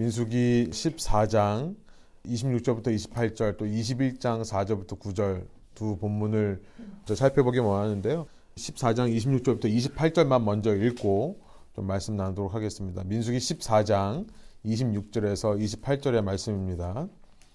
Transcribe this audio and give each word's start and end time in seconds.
민수기 0.00 0.68
14장 0.70 1.76
26절부터 2.24 2.86
28절 2.86 3.58
또 3.58 3.66
21장 3.66 4.42
4절부터 4.42 4.98
9절 4.98 5.44
두 5.74 5.98
본문을 5.98 6.62
살펴보기 7.14 7.58
원하는데요. 7.58 8.24
14장 8.56 9.14
26절부터 9.14 9.64
28절만 9.66 10.42
먼저 10.42 10.74
읽고 10.74 11.38
좀 11.74 11.86
말씀 11.86 12.16
나누도록 12.16 12.54
하겠습니다. 12.54 13.04
민수기 13.04 13.36
14장 13.36 14.26
26절에서 14.64 15.60
28절의 15.60 16.22
말씀입니다. 16.22 17.06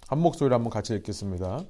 한 0.08 0.20
목소리로 0.20 0.54
한번 0.54 0.70
같이 0.70 0.94
읽겠습니다. 0.94 1.62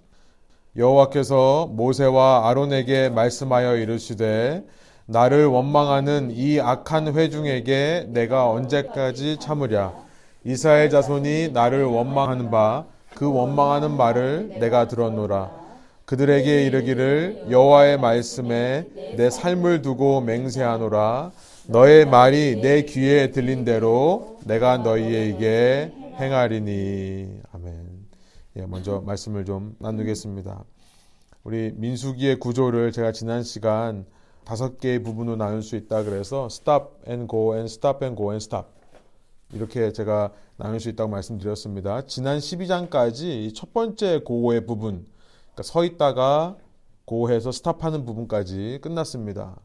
여호와께서 0.76 1.68
모세와 1.68 2.50
아론에게 2.50 3.08
말씀하여 3.12 3.78
이르시되 3.78 4.66
나를 5.06 5.46
원망하는 5.46 6.32
이 6.32 6.60
악한 6.60 7.16
회중에게 7.16 8.08
내가 8.10 8.50
언제까지 8.50 9.38
참으랴 9.40 10.05
이스라엘 10.46 10.90
자손이 10.90 11.50
나를 11.54 11.84
원망하는 11.86 12.50
바 12.50 12.86
그 13.16 13.32
원망하는 13.32 13.96
말을 13.96 14.60
내가 14.60 14.88
들었노라 14.88 15.66
그들에게 16.04 16.66
이르기를 16.66 17.48
여호와의 17.50 17.98
말씀에 17.98 18.88
내 19.18 19.30
삶을 19.30 19.82
두고 19.82 20.22
맹세하노라 20.22 21.32
너의 21.68 22.06
말이 22.06 22.62
내 22.62 22.84
귀에 22.84 23.32
들린 23.32 23.66
대로 23.66 24.38
내가 24.46 24.78
너희에게 24.78 25.92
행하리니 26.20 27.42
아멘. 27.54 28.06
예, 28.58 28.66
먼저 28.68 29.02
말씀을 29.04 29.46
좀 29.46 29.76
나누겠습니다. 29.80 30.64
우리 31.44 31.72
민수기의 31.76 32.40
구조를 32.40 32.92
제가 32.92 33.12
지난 33.12 33.42
시간 33.42 34.06
다섯 34.44 34.80
개의 34.80 35.02
부분으로 35.02 35.38
나눌 35.38 35.64
수 35.64 35.76
있다 35.76 36.04
그래서 36.04 36.48
stop 36.52 36.90
and 37.08 37.28
go 37.28 37.56
and 37.56 37.66
stop 37.72 38.06
and 38.06 38.16
go 38.16 38.30
and 38.30 38.44
stop 38.44 38.75
이렇게 39.54 39.92
제가 39.92 40.32
나눌 40.58 40.80
수 40.80 40.90
있다고 40.90 41.10
말씀드렸습니다. 41.10 42.06
지난 42.06 42.40
12장까지 42.40 43.54
첫 43.54 43.74
번째 43.74 44.22
고의 44.24 44.66
부분, 44.66 45.06
그러니까 45.54 45.64
서 45.64 45.84
있다가 45.84 46.58
고해서 47.06 47.52
스탑하는 47.52 48.06
부분까지 48.06 48.80
끝났습니다. 48.82 49.58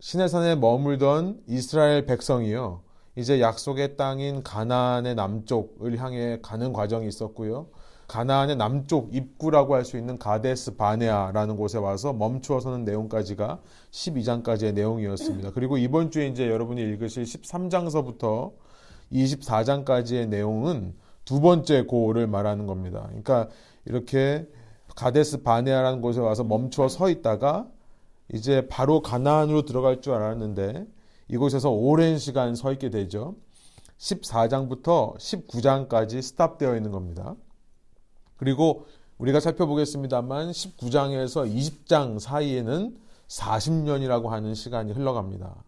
시내산에 0.00 0.56
머물던 0.56 1.42
이스라엘 1.46 2.06
백성이요. 2.06 2.82
이제 3.16 3.40
약속의 3.40 3.96
땅인 3.96 4.42
가나안의 4.42 5.14
남쪽을 5.14 5.98
향해 5.98 6.38
가는 6.42 6.72
과정이 6.72 7.08
있었고요. 7.08 7.68
가나안의 8.10 8.56
남쪽 8.56 9.14
입구라고 9.14 9.76
할 9.76 9.84
수 9.84 9.96
있는 9.96 10.18
가데스 10.18 10.74
바네아라는 10.74 11.56
곳에 11.56 11.78
와서 11.78 12.12
멈추어 12.12 12.58
서는 12.58 12.84
내용까지가 12.84 13.60
12장까지의 13.92 14.74
내용이었습니다. 14.74 15.52
그리고 15.52 15.78
이번 15.78 16.10
주에 16.10 16.26
이제 16.26 16.48
여러분이 16.48 16.82
읽으실 16.82 17.22
13장서부터 17.22 18.52
24장까지의 19.12 20.28
내용은 20.28 20.94
두 21.24 21.40
번째 21.40 21.82
고를 21.82 22.26
말하는 22.26 22.66
겁니다. 22.66 23.04
그러니까 23.06 23.48
이렇게 23.84 24.48
가데스 24.96 25.42
바네아라는 25.42 26.00
곳에 26.00 26.18
와서 26.18 26.42
멈추어 26.42 26.88
서 26.88 27.08
있다가 27.08 27.68
이제 28.32 28.66
바로 28.68 29.02
가나안으로 29.02 29.62
들어갈 29.62 30.00
줄 30.00 30.14
알았는데 30.14 30.84
이곳에서 31.28 31.70
오랜 31.70 32.18
시간 32.18 32.56
서 32.56 32.72
있게 32.72 32.90
되죠. 32.90 33.36
14장부터 33.98 35.16
19장까지 35.16 36.20
스탑되어 36.22 36.74
있는 36.74 36.90
겁니다. 36.90 37.36
그리고 38.40 38.86
우리가 39.18 39.38
살펴보겠습니다만 39.38 40.50
19장에서 40.50 41.46
20장 41.54 42.18
사이에는 42.18 42.96
40년이라고 43.28 44.28
하는 44.28 44.54
시간이 44.54 44.92
흘러갑니다. 44.92 45.62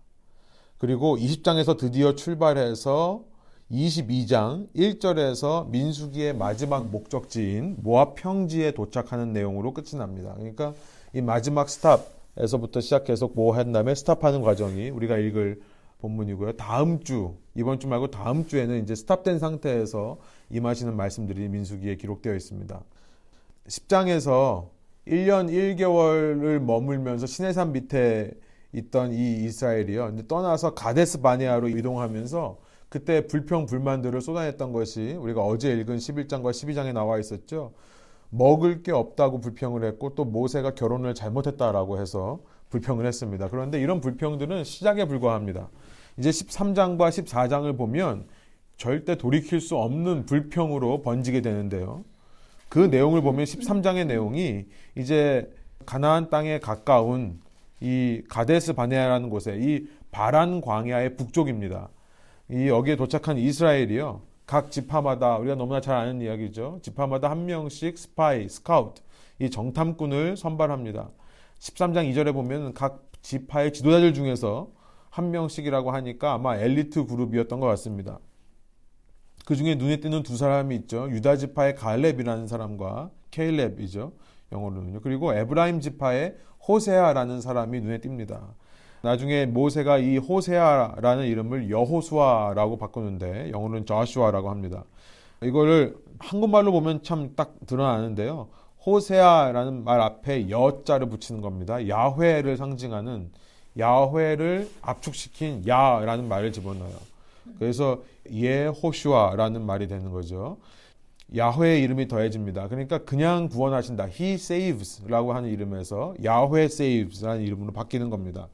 그리고 0.79 1.19
20장에서 1.19 1.77
드디어 1.77 2.15
출발해서 2.15 3.25
22장 3.71 4.73
1절에서 4.75 5.69
민수기의 5.69 6.35
마지막 6.35 6.87
목적지인 6.91 7.77
모압 7.83 8.15
평지에 8.15 8.71
도착하는 8.71 9.35
내용으로 9.35 9.75
끝이 9.75 9.99
납니다. 9.99 10.33
그러니까 10.39 10.73
이 11.13 11.21
마지막 11.21 11.69
스탑에서부터 11.69 12.81
시작해서 12.81 13.29
모한 13.35 13.73
다음에 13.73 13.95
스탑하는 13.95 14.41
과정이 14.41 14.89
우리가 14.89 15.19
읽을 15.19 15.61
본문이고요. 16.03 16.53
다음 16.53 17.01
주 17.01 17.37
이번 17.55 17.79
주 17.79 17.87
말고 17.89 18.11
다음 18.11 18.47
주에는 18.47 18.83
이제 18.83 18.95
스탑된 18.95 19.39
상태에서 19.39 20.19
임하시는 20.51 20.95
말씀들이 20.95 21.49
민수기에 21.49 21.97
기록되어 21.97 22.35
있습니다. 22.35 22.83
10장에서 23.69 24.69
1년 25.07 25.49
1개월을 25.49 26.59
머물면서 26.59 27.27
시내산 27.27 27.73
밑에 27.73 28.33
있던 28.73 29.13
이 29.13 29.45
이스라엘이요. 29.45 30.07
근데 30.07 30.27
떠나서 30.27 30.75
가데스 30.75 31.21
바네아로 31.21 31.69
이동하면서 31.69 32.59
그때 32.89 33.27
불평 33.27 33.67
불만들을 33.67 34.21
쏟아냈던 34.21 34.73
것이 34.73 35.15
우리가 35.15 35.43
어제 35.43 35.73
읽은 35.73 35.97
11장과 35.97 36.51
12장에 36.51 36.93
나와 36.93 37.19
있었죠. 37.19 37.73
먹을 38.29 38.83
게 38.83 38.93
없다고 38.93 39.41
불평을 39.41 39.85
했고 39.85 40.15
또 40.15 40.25
모세가 40.25 40.75
결혼을 40.75 41.15
잘못했다라고 41.15 42.01
해서 42.01 42.41
불평을 42.73 43.07
했습니다. 43.07 43.49
그런데 43.49 43.81
이런 43.81 44.01
불평들은 44.01 44.65
시작에 44.65 45.05
불과합니다. 45.05 45.69
이제 46.17 46.31
13장과 46.31 47.11
14장을 47.11 47.77
보면 47.77 48.25
절대 48.79 49.17
돌이킬 49.17 49.61
수 49.61 49.77
없는 49.77 50.27
불평으로 50.27 51.03
번지게 51.03 51.43
되는데요. 51.43 52.03
그 52.69 52.79
내용을 52.79 53.21
보면 53.21 53.45
13장의 53.45 54.07
내용이 54.07 54.65
이제 54.97 55.53
가나안 55.85 56.31
땅에 56.31 56.59
가까운 56.59 57.41
이 57.81 58.23
가데스 58.29 58.73
바네아라는 58.73 59.29
곳에 59.29 59.59
이 59.61 59.87
바란 60.11 60.61
광야의 60.61 61.17
북쪽입니다. 61.17 61.89
이 62.51 62.69
여기에 62.69 62.97
도착한 62.97 63.37
이스라엘이요. 63.37 64.23
각 64.47 64.71
지파마다 64.71 65.37
우리가 65.37 65.55
너무나 65.55 65.81
잘 65.81 65.97
아는 65.97 66.21
이야기죠. 66.21 66.81
지파마다 66.83 67.31
한 67.31 67.47
명씩 67.47 67.99
스파이, 67.99 68.49
스카우트, 68.49 69.03
이 69.39 69.51
정탐꾼을 69.51 70.37
선발합니다. 70.37 71.11
13장 71.63 72.11
2절에 72.13 72.33
보면 72.33 72.75
각 72.75 73.05
지파의 73.23 73.73
지도자들 73.73 74.15
중에서 74.15 74.71
한 75.11 75.31
명씩이라고 75.31 75.93
하니까 75.93 76.33
아마 76.33 76.57
엘리트 76.57 77.07
그룹이었던 77.07 77.61
것 77.61 77.67
같습니다. 77.69 78.19
그 79.45 79.55
중에 79.55 79.77
눈에 79.77 79.99
띄는 79.99 80.25
두 80.25 80.37
사람이 80.37 80.75
있죠. 80.77 81.09
유다 81.11 81.37
지파의 81.37 81.77
갈렙이라는 81.77 82.49
사람과 82.49 83.11
케일렙이죠. 83.31 84.13
영어로는요. 84.51 85.01
그리고 85.03 85.35
에브라임 85.35 85.81
지파의 85.81 86.37
호세아라는 86.67 87.41
사람이 87.41 87.81
눈에 87.81 87.99
띕니다. 87.99 88.41
나중에 89.03 89.47
모세가 89.47 89.99
이 89.99 90.19
호세아라는 90.19 91.27
이름을 91.27 91.71
여호수아라고 91.71 92.77
바꾸는데 92.79 93.51
영어로는 93.53 93.87
저슈아라고 93.87 94.51
합니다. 94.51 94.85
이거를 95.43 95.97
한국말로 96.19 96.73
보면 96.73 97.03
참 97.03 97.35
딱 97.37 97.55
드러나는데요. 97.67 98.49
호세아라는 98.85 99.85
말 99.85 100.01
앞에 100.01 100.51
여자를 100.51 101.09
붙이는 101.09 101.41
겁니다. 101.41 101.89
야훼를 101.89 102.57
상징하는 102.57 103.31
야훼를 103.79 104.69
압축시킨 104.83 105.67
야라는 105.67 106.29
말을 106.29 106.53
집어넣어요. 106.53 106.95
그래서 107.59 108.03
예호슈아라는 108.31 109.65
말이 109.65 109.89
되는 109.89 110.11
거죠. 110.11 110.59
야훼의 111.35 111.83
이름이 111.83 112.09
더해집니다. 112.09 112.69
그러니까 112.69 112.99
그냥 112.99 113.49
구원하신다. 113.49 114.09
He 114.09 114.35
saves라고 114.35 115.33
하는 115.33 115.49
이름에서 115.51 116.15
야훼 116.23 116.65
saves라는 116.65 117.43
이름으로 117.43 117.73
바뀌는 117.73 118.11
겁니다. 118.11 118.49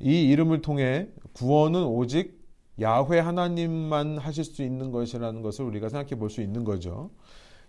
이 0.00 0.22
이름을 0.28 0.62
통해 0.62 1.08
구원은 1.32 1.82
오직 1.84 2.40
야훼 2.80 3.20
하나님만 3.20 4.18
하실 4.18 4.44
수 4.44 4.62
있는 4.62 4.90
것이라는 4.90 5.42
것을 5.42 5.64
우리가 5.64 5.88
생각해 5.88 6.18
볼 6.18 6.28
수 6.30 6.42
있는 6.42 6.64
거죠. 6.64 7.10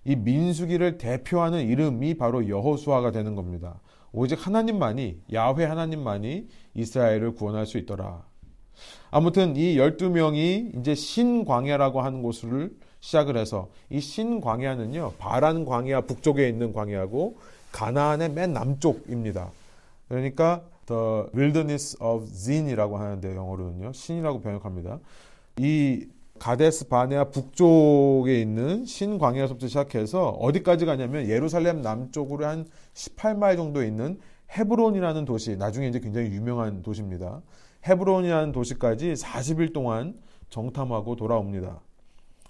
이 0.03 0.15
민수기를 0.15 0.97
대표하는 0.97 1.67
이름이 1.67 2.15
바로 2.15 2.47
여호수아가 2.47 3.11
되는 3.11 3.35
겁니다. 3.35 3.79
오직 4.11 4.45
하나님만이 4.45 5.21
야훼 5.33 5.65
하나님만이 5.65 6.47
이스라엘을 6.73 7.35
구원할 7.35 7.65
수 7.65 7.77
있더라. 7.77 8.23
아무튼 9.09 9.55
이 9.55 9.77
12명이 9.77 10.79
이제 10.79 10.95
신광야라고 10.95 12.01
하는 12.01 12.21
곳을 12.21 12.75
시작을 12.99 13.37
해서 13.37 13.69
이 13.89 13.99
신광야는요. 13.99 15.13
바란 15.17 15.65
광야 15.65 16.01
북쪽에 16.01 16.47
있는 16.47 16.73
광야고 16.73 17.37
가나안의 17.71 18.31
맨 18.31 18.53
남쪽입니다. 18.53 19.51
그러니까 20.07 20.63
The 20.87 21.23
Wilderness 21.33 21.97
of 22.01 22.25
Zin이라고 22.25 22.97
하는데 22.97 23.35
영어로는요. 23.35 23.93
신이라고 23.93 24.41
번역합니다. 24.41 24.99
이 25.57 26.05
가데스 26.41 26.87
바네아 26.87 27.25
북쪽에 27.25 28.41
있는 28.41 28.83
신광야에서부터 28.83 29.67
시작해서 29.67 30.29
어디까지 30.29 30.87
가냐면 30.87 31.27
예루살렘 31.27 31.83
남쪽으로 31.83 32.47
한 32.47 32.65
18마일 32.95 33.57
정도 33.57 33.83
있는 33.83 34.19
헤브론이라는 34.57 35.25
도시, 35.25 35.55
나중에 35.55 35.87
이제 35.87 35.99
굉장히 35.99 36.31
유명한 36.31 36.81
도시입니다. 36.81 37.43
헤브론이라는 37.85 38.53
도시까지 38.53 39.13
40일 39.13 39.71
동안 39.71 40.15
정탐하고 40.49 41.15
돌아옵니다. 41.15 41.79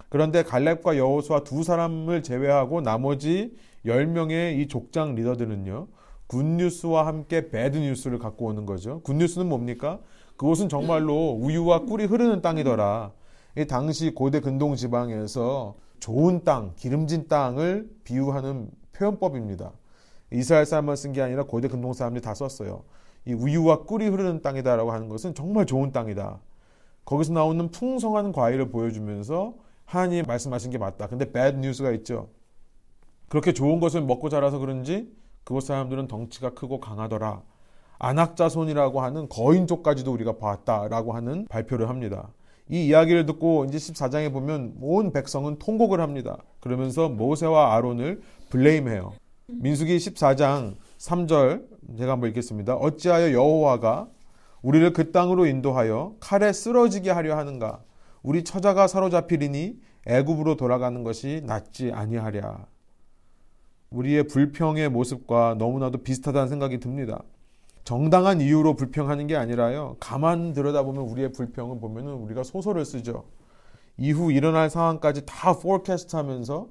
그런데 0.08 0.42
갈렙과 0.42 0.96
여호수아 0.96 1.44
두 1.44 1.62
사람을 1.62 2.22
제외하고 2.22 2.80
나머지 2.80 3.54
10명의 3.84 4.58
이 4.58 4.68
족장 4.68 5.14
리더들은요. 5.16 5.88
굿뉴스와 6.28 7.06
함께 7.06 7.50
배드뉴스를 7.50 8.18
갖고 8.18 8.46
오는 8.46 8.64
거죠. 8.64 9.02
굿뉴스는 9.02 9.50
뭡니까? 9.50 10.00
그곳은 10.38 10.70
정말로 10.70 11.32
우유와 11.32 11.80
꿀이 11.80 12.06
흐르는 12.06 12.40
땅이더라. 12.40 13.12
이 13.56 13.66
당시 13.66 14.14
고대 14.14 14.40
근동 14.40 14.76
지방에서 14.76 15.76
좋은 16.00 16.42
땅, 16.44 16.72
기름진 16.76 17.28
땅을 17.28 17.90
비유하는 18.04 18.70
표현법입니다. 18.92 19.72
이스라엘 20.32 20.64
사람만 20.64 20.96
쓴 20.96 21.12
게 21.12 21.20
아니라 21.20 21.44
고대 21.44 21.68
근동 21.68 21.92
사람들이 21.92 22.22
다 22.22 22.34
썼어요. 22.34 22.84
이 23.26 23.34
우유와 23.34 23.84
꿀이 23.84 24.08
흐르는 24.08 24.42
땅이다라고 24.42 24.90
하는 24.92 25.08
것은 25.08 25.34
정말 25.34 25.66
좋은 25.66 25.92
땅이다. 25.92 26.40
거기서 27.04 27.34
나오는 27.34 27.70
풍성한 27.70 28.32
과일을 28.32 28.70
보여주면서 28.70 29.54
하나님 29.84 30.24
말씀하신 30.26 30.70
게 30.70 30.78
맞다. 30.78 31.06
근데 31.06 31.30
bad 31.30 31.58
news가 31.58 31.92
있죠. 31.92 32.28
그렇게 33.28 33.52
좋은 33.52 33.80
것을 33.80 34.02
먹고 34.02 34.28
자라서 34.28 34.58
그런지 34.58 35.12
그곳 35.44 35.64
사람들은 35.64 36.08
덩치가 36.08 36.50
크고 36.54 36.80
강하더라. 36.80 37.42
안악자손이라고 37.98 39.00
하는 39.00 39.28
거인족까지도 39.28 40.12
우리가 40.12 40.38
봤다라고 40.38 41.12
하는 41.12 41.46
발표를 41.48 41.88
합니다. 41.88 42.30
이 42.68 42.86
이야기를 42.86 43.26
듣고 43.26 43.64
이제 43.66 43.78
14장에 43.78 44.32
보면 44.32 44.76
온 44.80 45.12
백성은 45.12 45.58
통곡을 45.58 46.00
합니다. 46.00 46.38
그러면서 46.60 47.08
모세와 47.08 47.74
아론을 47.74 48.22
블레임해요. 48.50 49.12
민수기 49.48 49.96
14장 49.96 50.76
3절 50.98 51.66
제가 51.98 52.12
한번 52.12 52.30
읽겠습니다. 52.30 52.74
어찌하여 52.74 53.32
여호와가 53.32 54.08
우리를 54.62 54.92
그 54.92 55.10
땅으로 55.10 55.46
인도하여 55.46 56.14
칼에 56.20 56.52
쓰러지게 56.52 57.10
하려 57.10 57.36
하는가? 57.36 57.82
우리 58.22 58.44
처자가 58.44 58.86
사로잡히리니 58.86 59.76
애굽으로 60.06 60.56
돌아가는 60.56 61.02
것이 61.02 61.42
낫지 61.44 61.90
아니하랴. 61.92 62.66
우리의 63.90 64.24
불평의 64.28 64.88
모습과 64.88 65.56
너무나도 65.58 65.98
비슷하다는 65.98 66.48
생각이 66.48 66.78
듭니다. 66.78 67.22
정당한 67.84 68.40
이유로 68.40 68.76
불평하는 68.76 69.26
게 69.26 69.36
아니라요. 69.36 69.96
가만 69.98 70.52
들여다보면 70.52 71.02
우리의 71.02 71.32
불평을 71.32 71.80
보면은 71.80 72.12
우리가 72.14 72.44
소설을 72.44 72.84
쓰죠. 72.84 73.24
이후 73.96 74.32
일어날 74.32 74.70
상황까지 74.70 75.26
다 75.26 75.58
포캐스트 75.58 76.16
하면서 76.16 76.68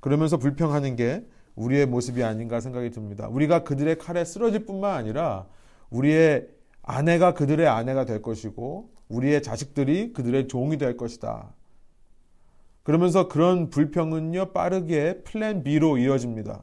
그러면서 0.00 0.36
불평하는 0.36 0.96
게 0.96 1.26
우리의 1.56 1.86
모습이 1.86 2.22
아닌가 2.22 2.60
생각이 2.60 2.90
듭니다. 2.90 3.28
우리가 3.28 3.64
그들의 3.64 3.98
칼에 3.98 4.24
쓰러질 4.24 4.66
뿐만 4.66 4.94
아니라 4.94 5.46
우리의 5.90 6.48
아내가 6.82 7.34
그들의 7.34 7.66
아내가 7.66 8.04
될 8.04 8.22
것이고 8.22 8.90
우리의 9.08 9.42
자식들이 9.42 10.12
그들의 10.12 10.48
종이 10.48 10.78
될 10.78 10.96
것이다. 10.96 11.52
그러면서 12.82 13.28
그런 13.28 13.70
불평은요 13.70 14.52
빠르게 14.52 15.22
플랜 15.22 15.62
B로 15.62 15.98
이어집니다. 15.98 16.62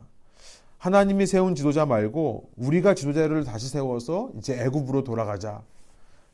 하나님이 0.77 1.25
세운 1.25 1.55
지도자 1.55 1.85
말고 1.85 2.51
우리가 2.55 2.93
지도자를 2.93 3.43
다시 3.43 3.67
세워서 3.67 4.31
이제 4.37 4.53
애굽으로 4.61 5.03
돌아가자. 5.03 5.63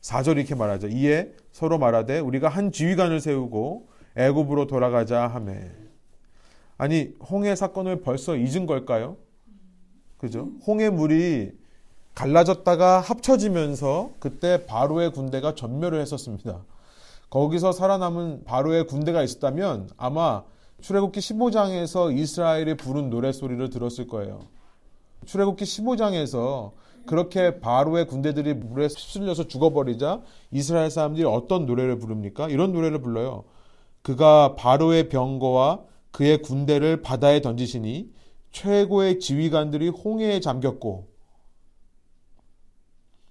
4절 0.02 0.36
이렇게 0.36 0.54
말하죠. 0.54 0.88
이에 0.88 1.32
서로 1.50 1.78
말하되 1.78 2.18
우리가 2.18 2.48
한 2.48 2.70
지휘관을 2.70 3.20
세우고 3.20 3.88
애굽으로 4.16 4.66
돌아가자 4.66 5.26
하매. 5.26 5.70
아니 6.76 7.14
홍해 7.30 7.56
사건을 7.56 8.02
벌써 8.02 8.36
잊은 8.36 8.66
걸까요? 8.66 9.16
그죠? 10.18 10.50
홍해 10.66 10.90
물이 10.90 11.52
갈라졌다가 12.14 13.00
합쳐지면서 13.00 14.12
그때 14.20 14.66
바로의 14.66 15.12
군대가 15.12 15.54
전멸을 15.54 16.00
했었습니다. 16.00 16.62
거기서 17.30 17.72
살아남은 17.72 18.44
바로의 18.44 18.86
군대가 18.86 19.22
있었다면 19.22 19.90
아마 19.96 20.44
출애굽기 20.84 21.18
15장에서 21.18 22.14
이스라엘이 22.14 22.76
부른 22.76 23.08
노래소리를 23.08 23.70
들었을 23.70 24.06
거예요. 24.06 24.40
출애굽기 25.24 25.64
15장에서 25.64 26.72
그렇게 27.06 27.58
바로의 27.58 28.06
군대들이 28.06 28.52
물에 28.52 28.88
휩쓸려서 28.88 29.48
죽어버리자 29.48 30.20
이스라엘 30.50 30.90
사람들이 30.90 31.24
어떤 31.24 31.64
노래를 31.64 31.98
부릅니까? 31.98 32.50
이런 32.50 32.72
노래를 32.72 33.00
불러요. 33.00 33.44
그가 34.02 34.56
바로의 34.56 35.08
병거와 35.08 35.80
그의 36.10 36.42
군대를 36.42 37.00
바다에 37.00 37.40
던지시니 37.40 38.12
최고의 38.52 39.20
지휘관들이 39.20 39.88
홍해에 39.88 40.40
잠겼고 40.40 41.08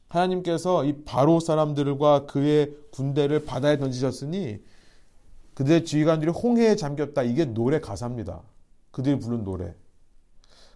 하나님께서 0.08 0.86
이 0.86 1.04
바로 1.06 1.40
사람들과 1.40 2.26
그의 2.26 2.72
군대를 2.90 3.46
바다에 3.46 3.78
던지셨으니 3.78 4.58
그들의 5.54 5.86
지휘관들이 5.86 6.32
홍해에 6.32 6.76
잠겼다. 6.76 7.24
이게 7.24 7.46
노래 7.46 7.80
가사입니다. 7.80 8.42
그들이 8.92 9.20
부른 9.20 9.44
노래. 9.44 9.76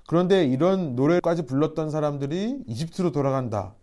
그런데 0.08 0.46
이런 0.46 0.96
노래까지 0.96 1.44
불렀던 1.44 1.92
사람들이 1.92 2.64
이집트로 2.66 3.12
돌아간다. 3.12 3.76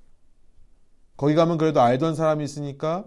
거기 1.17 1.35
가면 1.35 1.59
그래도 1.59 1.81
알던 1.81 2.15
사람이 2.15 2.43
있으니까 2.45 3.05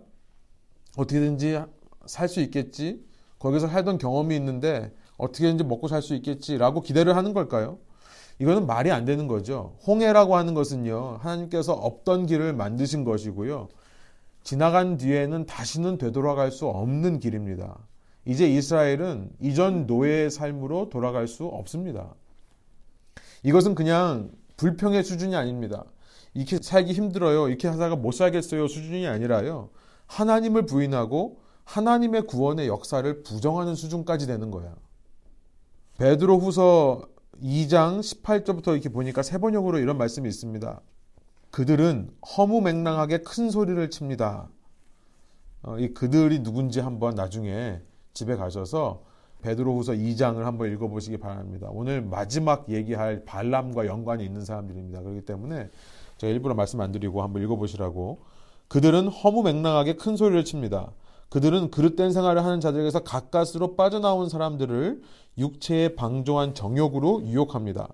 어떻게든지 0.98 1.62
살 2.06 2.30
수 2.30 2.42
있겠지. 2.42 3.06
거기서 3.40 3.68
살던 3.68 3.98
경험이 3.98 4.36
있는데 4.36 4.94
어떻게든지 5.18 5.64
먹고 5.64 5.88
살 5.88 6.02
수 6.02 6.16
있겠지라고 6.16 6.82
기대를 6.82 7.16
하는 7.16 7.34
걸까요? 7.34 7.80
이거는 8.40 8.68
말이 8.68 8.92
안 8.92 9.04
되는 9.06 9.28
거죠. 9.28 9.78
홍해라고 9.88 10.36
하는 10.36 10.54
것은요, 10.54 11.18
하나님께서 11.22 11.74
없던 11.74 12.28
길을 12.28 12.54
만드신 12.54 13.04
것이고요. 13.04 13.68
지나간 14.48 14.96
뒤에는 14.96 15.46
다시는 15.46 15.98
되돌아갈 15.98 16.52
수 16.54 16.68
없는 16.68 17.20
길입니다. 17.20 17.80
이제 18.24 18.48
이스라엘은 18.48 19.32
이전 19.42 19.88
노예의 19.88 20.32
삶으로 20.32 20.88
돌아갈 20.88 21.28
수 21.28 21.44
없습니다. 21.44 22.16
이것은 23.44 23.76
그냥 23.76 24.32
불평의 24.56 25.04
수준이 25.04 25.36
아닙니다. 25.36 25.84
이렇게 26.34 26.60
살기 26.62 26.94
힘들어요. 26.94 27.50
이렇게 27.50 27.68
하다가 27.68 27.98
못 27.98 28.14
살겠어요. 28.14 28.70
수준이 28.70 29.06
아니라요. 29.06 29.70
하나님을 30.06 30.66
부인하고 30.66 31.42
하나님의 31.66 32.22
구원의 32.22 32.70
역사를 32.70 33.24
부정하는 33.24 33.76
수준까지 33.76 34.28
되는 34.28 34.50
거야. 34.50 34.74
베드로 35.98 36.40
후서 36.40 37.06
2장 37.44 38.00
18절부터 38.00 38.72
이렇게 38.72 38.88
보니까 38.88 39.24
세 39.24 39.40
번역으로 39.40 39.80
이런 39.80 39.98
말씀이 39.98 40.30
있습니다. 40.30 40.80
그들은 41.52 42.10
허무맹랑하게 42.38 43.20
큰 43.20 43.50
소리를 43.50 43.90
칩니다. 43.90 44.50
어, 45.64 45.78
이 45.80 45.94
그들이 45.94 46.44
누군지 46.44 46.80
한번 46.80 47.16
나중에 47.16 47.82
집에 48.14 48.36
가셔서 48.36 49.04
베드로후서 49.42 49.94
2장을 49.94 50.38
한번 50.40 50.72
읽어보시기 50.72 51.18
바랍니다. 51.18 51.70
오늘 51.72 52.02
마지막 52.02 52.70
얘기할 52.70 53.24
발람과 53.26 53.86
연관이 53.86 54.26
있는 54.26 54.44
사람들입니다. 54.44 55.02
그렇기 55.02 55.22
때문에 55.22 55.70
제가 56.18 56.32
일부러 56.32 56.56
말씀 56.56 56.82
안 56.82 56.92
드리고 56.92 57.22
한번 57.22 57.44
읽어보시라고. 57.44 58.20
그들은 58.68 59.08
허무맹랑하게 59.08 59.96
큰 59.96 60.18
소리를 60.18 60.44
칩니다. 60.44 60.92
그들은 61.30 61.72
그릇된 61.72 62.12
생활을 62.12 62.44
하는 62.44 62.60
자들에게서 62.60 63.02
가까스로 63.02 63.76
빠져나온 63.76 64.30
사람들을 64.30 65.02
육체에 65.38 65.96
방종한 65.96 66.54
정욕으로 66.54 67.24
유혹합니다. 67.26 67.90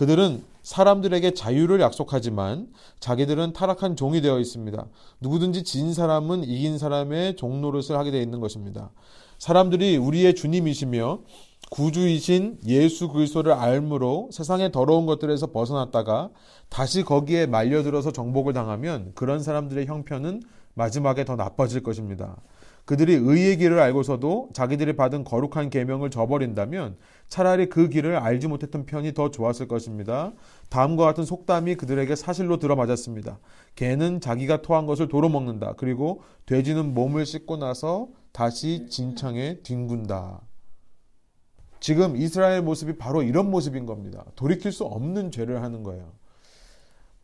그들은 0.00 0.42
사람들에게 0.62 1.34
자유를 1.34 1.82
약속하지만 1.82 2.68
자기들은 3.00 3.52
타락한 3.52 3.96
종이 3.96 4.22
되어 4.22 4.40
있습니다. 4.40 4.86
누구든지 5.20 5.62
진 5.62 5.92
사람은 5.92 6.44
이긴 6.44 6.78
사람의 6.78 7.36
종 7.36 7.60
노릇을 7.60 7.98
하게 7.98 8.10
되어 8.10 8.22
있는 8.22 8.40
것입니다. 8.40 8.92
사람들이 9.36 9.98
우리의 9.98 10.34
주님이시며 10.36 11.20
구주이신 11.70 12.60
예수 12.66 13.08
그리스도를 13.08 13.52
알므로 13.52 14.30
세상의 14.32 14.72
더러운 14.72 15.04
것들에서 15.04 15.48
벗어났다가 15.48 16.30
다시 16.70 17.02
거기에 17.02 17.44
말려들어서 17.44 18.10
정복을 18.10 18.54
당하면 18.54 19.12
그런 19.14 19.42
사람들의 19.42 19.84
형편은 19.84 20.42
마지막에 20.72 21.26
더 21.26 21.36
나빠질 21.36 21.82
것입니다. 21.82 22.38
그들이 22.90 23.14
의의 23.14 23.56
길을 23.58 23.78
알고서도 23.78 24.48
자기들이 24.52 24.96
받은 24.96 25.22
거룩한 25.22 25.70
계명을 25.70 26.10
저버린다면 26.10 26.96
차라리 27.28 27.68
그 27.68 27.88
길을 27.88 28.16
알지 28.16 28.48
못했던 28.48 28.84
편이 28.84 29.14
더 29.14 29.30
좋았을 29.30 29.68
것입니다. 29.68 30.32
다음과 30.70 31.04
같은 31.04 31.24
속담이 31.24 31.76
그들에게 31.76 32.16
사실로 32.16 32.58
들어맞았습니다. 32.58 33.38
개는 33.76 34.20
자기가 34.20 34.62
토한 34.62 34.86
것을 34.86 35.06
도로 35.06 35.28
먹는다. 35.28 35.74
그리고 35.76 36.22
돼지는 36.46 36.92
몸을 36.92 37.26
씻고 37.26 37.58
나서 37.58 38.08
다시 38.32 38.88
진창에 38.88 39.60
뒹군다. 39.62 40.40
지금 41.78 42.16
이스라엘 42.16 42.60
모습이 42.60 42.98
바로 42.98 43.22
이런 43.22 43.52
모습인 43.52 43.86
겁니다. 43.86 44.24
돌이킬 44.34 44.72
수 44.72 44.82
없는 44.82 45.30
죄를 45.30 45.62
하는 45.62 45.84
거예요. 45.84 46.10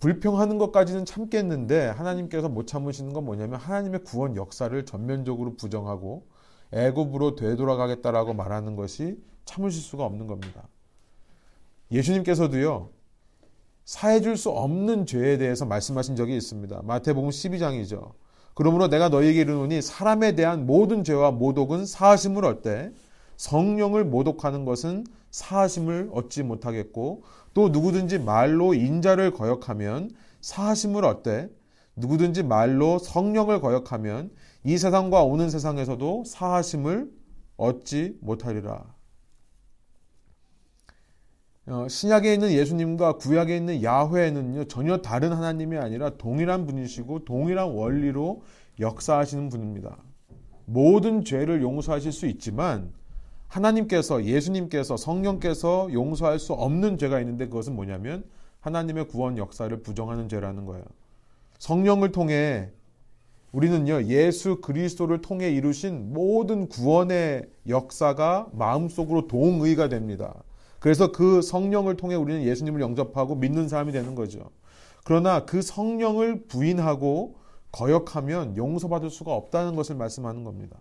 불평하는 0.01 0.59
것까지는 0.59 1.05
참겠는데 1.05 1.87
하나님께서 1.89 2.49
못 2.49 2.67
참으시는 2.67 3.13
건 3.13 3.25
뭐냐면 3.25 3.59
하나님의 3.59 4.05
구원 4.05 4.37
역사를 4.37 4.85
전면적으로 4.85 5.57
부정하고 5.57 6.27
애굽으로 6.73 7.37
되돌아가겠다라고 7.37 8.35
말하는 8.35 8.77
것이 8.77 9.19
참으실 9.45 9.83
수가 9.83 10.05
없는 10.05 10.27
겁니다. 10.27 10.69
예수님께서도요. 11.91 12.91
사해줄 13.85 14.37
수 14.37 14.51
없는 14.51 15.07
죄에 15.07 15.39
대해서 15.39 15.65
말씀하신 15.65 16.17
적이 16.17 16.37
있습니다. 16.37 16.83
마태복음 16.83 17.31
12장이죠. 17.31 18.13
그러므로 18.55 18.89
내가 18.89 19.09
너희에게 19.09 19.43
이르노니 19.43 19.81
사람에 19.81 20.35
대한 20.35 20.67
모든 20.67 21.05
죄와 21.05 21.31
모독은 21.31 21.87
사하심을 21.87 22.45
얻되 22.45 22.93
성령을 23.37 24.05
모독하는 24.05 24.65
것은 24.65 25.05
사하심을 25.31 26.11
얻지 26.13 26.43
못하겠고 26.43 27.23
또 27.57 27.71
누구든지 27.71 28.19
말로 28.19 28.75
인자를 28.75 29.31
거역하면 29.31 30.11
사하심을 30.43 31.07
얻되 31.07 31.49
누구든지 31.97 32.43
말로 32.43 32.99
성령을 32.99 33.63
거역하면 33.63 34.31
이 34.63 34.77
세상과 34.77 35.25
오는 35.25 35.49
세상에서도 35.49 36.25
사하심을 36.27 37.11
얻지 37.57 38.19
못하리라. 38.21 38.85
어, 41.69 41.89
신약에 41.89 42.35
있는 42.35 42.53
예수님과 42.53 43.15
구약에 43.17 43.57
있는 43.57 43.83
야훼는요 43.83 44.65
전혀 44.65 44.99
다른 44.99 45.33
하나님이 45.33 45.79
아니라 45.79 46.11
동일한 46.11 46.67
분이시고 46.67 47.25
동일한 47.25 47.71
원리로 47.71 48.43
역사하시는 48.81 49.49
분입니다. 49.49 49.97
모든 50.67 51.25
죄를 51.25 51.63
용서하실 51.63 52.13
수 52.13 52.27
있지만 52.27 52.93
하나님께서 53.49 54.25
예수님께서 54.25 54.97
성령께서 54.97 55.89
용서할 55.93 56.39
수 56.39 56.53
없는 56.53 56.99
죄가 56.99 57.21
있는데 57.21 57.47
그것은 57.47 57.75
뭐냐면 57.77 58.25
하나님의 58.61 59.09
구원 59.09 59.39
역사를 59.39 59.75
부정하는 59.83 60.29
죄라는 60.29 60.67
거예요. 60.67 60.85
성령을 61.59 62.13
통해 62.13 62.71
우리는요 63.53 64.05
예수 64.05 64.61
그리스도를 64.61 65.23
통해 65.23 65.51
이루신 65.51 66.13
모든 66.13 66.69
구원의 66.69 67.49
역사가 67.69 68.49
마음속으로 68.53 69.29
동의가 69.29 69.89
됩니다. 69.89 70.35
그래서 70.79 71.11
그 71.11 71.41
성령을 71.41 71.97
통해 71.97 72.17
우리는 72.17 72.43
예수님을 72.43 72.81
영접하고 72.81 73.37
믿는 73.37 73.69
사람이 73.69 73.93
되는 73.93 74.15
거죠. 74.15 74.51
그러나 75.05 75.45
그 75.47 75.63
성령을 75.63 76.47
부인하고 76.47 77.37
거역하면 77.73 78.57
용서받을 78.57 79.11
수가 79.11 79.33
없다는 79.33 79.77
것을 79.77 79.97
말씀하는 79.97 80.45
겁니다. 80.45 80.77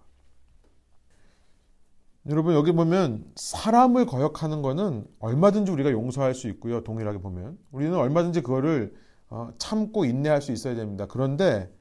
여러분 2.28 2.56
여기 2.56 2.72
보면 2.72 3.32
사람을 3.36 4.08
거역하는 4.08 4.62
것은 4.62 5.06
얼마든지 5.20 5.72
우리가 5.72 5.92
용서할 5.92 6.34
수 6.34 6.48
있고요. 6.50 6.84
동일하게 6.84 7.20
보면 7.20 7.58
우리는 7.72 7.96
얼마든지 7.96 8.42
그거를 8.42 8.96
어, 9.30 9.50
참고 9.58 10.06
인내할 10.06 10.42
수 10.42 10.52
있어야 10.52 10.76
됩니다. 10.76 11.06
그런데 11.08 11.72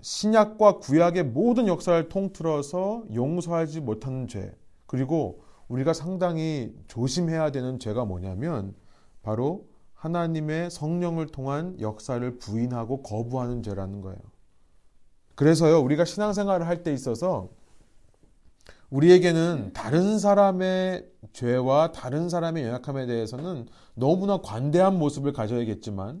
신약과 0.00 0.78
구약의 0.78 1.24
모든 1.24 1.68
역사를 1.68 2.08
통틀어서 2.08 3.04
용서하지 3.14 3.80
못하는 3.80 4.28
죄 4.28 4.54
그리고 4.86 5.42
우리가 5.68 5.94
상당히 5.94 6.74
조심해야 6.88 7.50
되는 7.50 7.78
죄가 7.78 8.04
뭐냐면 8.04 8.74
바로 9.22 9.68
하나님의 9.94 10.70
성령을 10.70 11.28
통한 11.28 11.80
역사를 11.80 12.38
부인하고 12.38 13.02
거부하는 13.02 13.62
죄라는 13.62 14.00
거예요. 14.02 14.18
그래서요, 15.34 15.80
우리가 15.80 16.04
신앙생활을 16.04 16.66
할 16.66 16.82
때 16.82 16.92
있어서 16.92 17.48
우리에게는 18.92 19.70
다른 19.72 20.18
사람의 20.18 21.08
죄와 21.32 21.92
다른 21.92 22.28
사람의 22.28 22.62
연약함에 22.64 23.06
대해서는 23.06 23.66
너무나 23.94 24.42
관대한 24.42 24.98
모습을 24.98 25.32
가져야겠지만, 25.32 26.20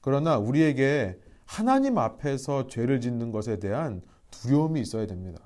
그러나 0.00 0.36
우리에게 0.36 1.20
하나님 1.46 1.98
앞에서 1.98 2.66
죄를 2.66 3.00
짓는 3.00 3.30
것에 3.30 3.60
대한 3.60 4.02
두려움이 4.32 4.80
있어야 4.80 5.06
됩니다. 5.06 5.40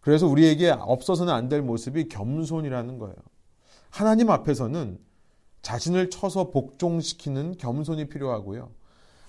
그래서 0.00 0.26
우리에게 0.26 0.70
없어서는 0.70 1.32
안 1.32 1.48
될 1.48 1.62
모습이 1.62 2.08
겸손이라는 2.08 2.98
거예요. 2.98 3.16
하나님 3.88 4.30
앞에서는 4.30 4.98
자신을 5.62 6.10
쳐서 6.10 6.50
복종시키는 6.50 7.56
겸손이 7.56 8.10
필요하고요. 8.10 8.68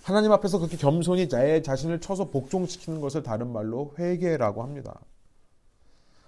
하나님 0.04 0.34
앞에서 0.34 0.60
그렇게 0.60 0.76
겸손히 0.76 1.30
내 1.30 1.62
자신을 1.62 2.02
쳐서 2.02 2.26
복종시키는 2.26 3.00
것을 3.00 3.24
다른 3.24 3.54
말로 3.54 3.94
회개라고 3.98 4.64
합니다. 4.64 5.00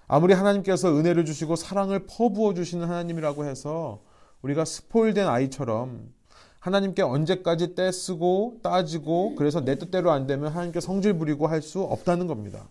아무리 0.08 0.34
하나님께서 0.34 0.94
은혜를 0.96 1.24
주시고 1.24 1.56
사랑을 1.56 2.06
퍼부어 2.06 2.54
주시는 2.54 2.86
하나님이라고 2.86 3.44
해서 3.44 4.02
우리가 4.42 4.64
스포일된 4.64 5.26
아이처럼 5.26 6.12
하나님께 6.60 7.02
언제까지 7.02 7.74
떼쓰고 7.74 8.58
따지고 8.62 9.34
그래서 9.36 9.64
내 9.64 9.76
뜻대로 9.78 10.10
안 10.10 10.26
되면 10.26 10.52
하나님께 10.52 10.80
성질 10.80 11.18
부리고 11.18 11.46
할 11.46 11.62
수 11.62 11.80
없다는 11.80 12.26
겁니다. 12.26 12.68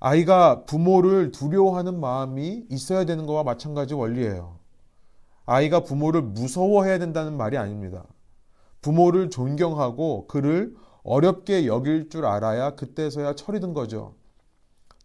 아이가 0.00 0.64
부모를 0.64 1.30
두려워하는 1.30 1.98
마음이 1.98 2.66
있어야 2.70 3.04
되는 3.04 3.26
것과 3.26 3.42
마찬가지 3.42 3.94
원리예요. 3.94 4.58
아이가 5.46 5.80
부모를 5.80 6.22
무서워해야 6.22 6.98
된다는 6.98 7.36
말이 7.36 7.56
아닙니다. 7.56 8.04
부모를 8.82 9.30
존경하고 9.30 10.26
그를 10.26 10.74
어렵게 11.04 11.66
여길 11.66 12.10
줄 12.10 12.24
알아야 12.26 12.74
그때서야 12.74 13.34
철이 13.34 13.60
든 13.60 13.72
거죠. 13.72 14.14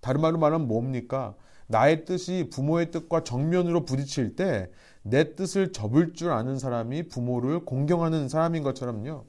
다른 0.01 0.21
말로 0.21 0.37
말하면 0.37 0.67
뭡니까? 0.67 1.35
나의 1.67 2.05
뜻이 2.05 2.49
부모의 2.51 2.91
뜻과 2.91 3.23
정면으로 3.23 3.85
부딪힐 3.85 4.35
때 4.35 4.69
내 5.03 5.35
뜻을 5.35 5.71
접을 5.71 6.13
줄 6.13 6.31
아는 6.31 6.59
사람이 6.59 7.07
부모를 7.07 7.65
공경하는 7.65 8.29
사람인 8.29 8.63
것처럼요. 8.63 9.25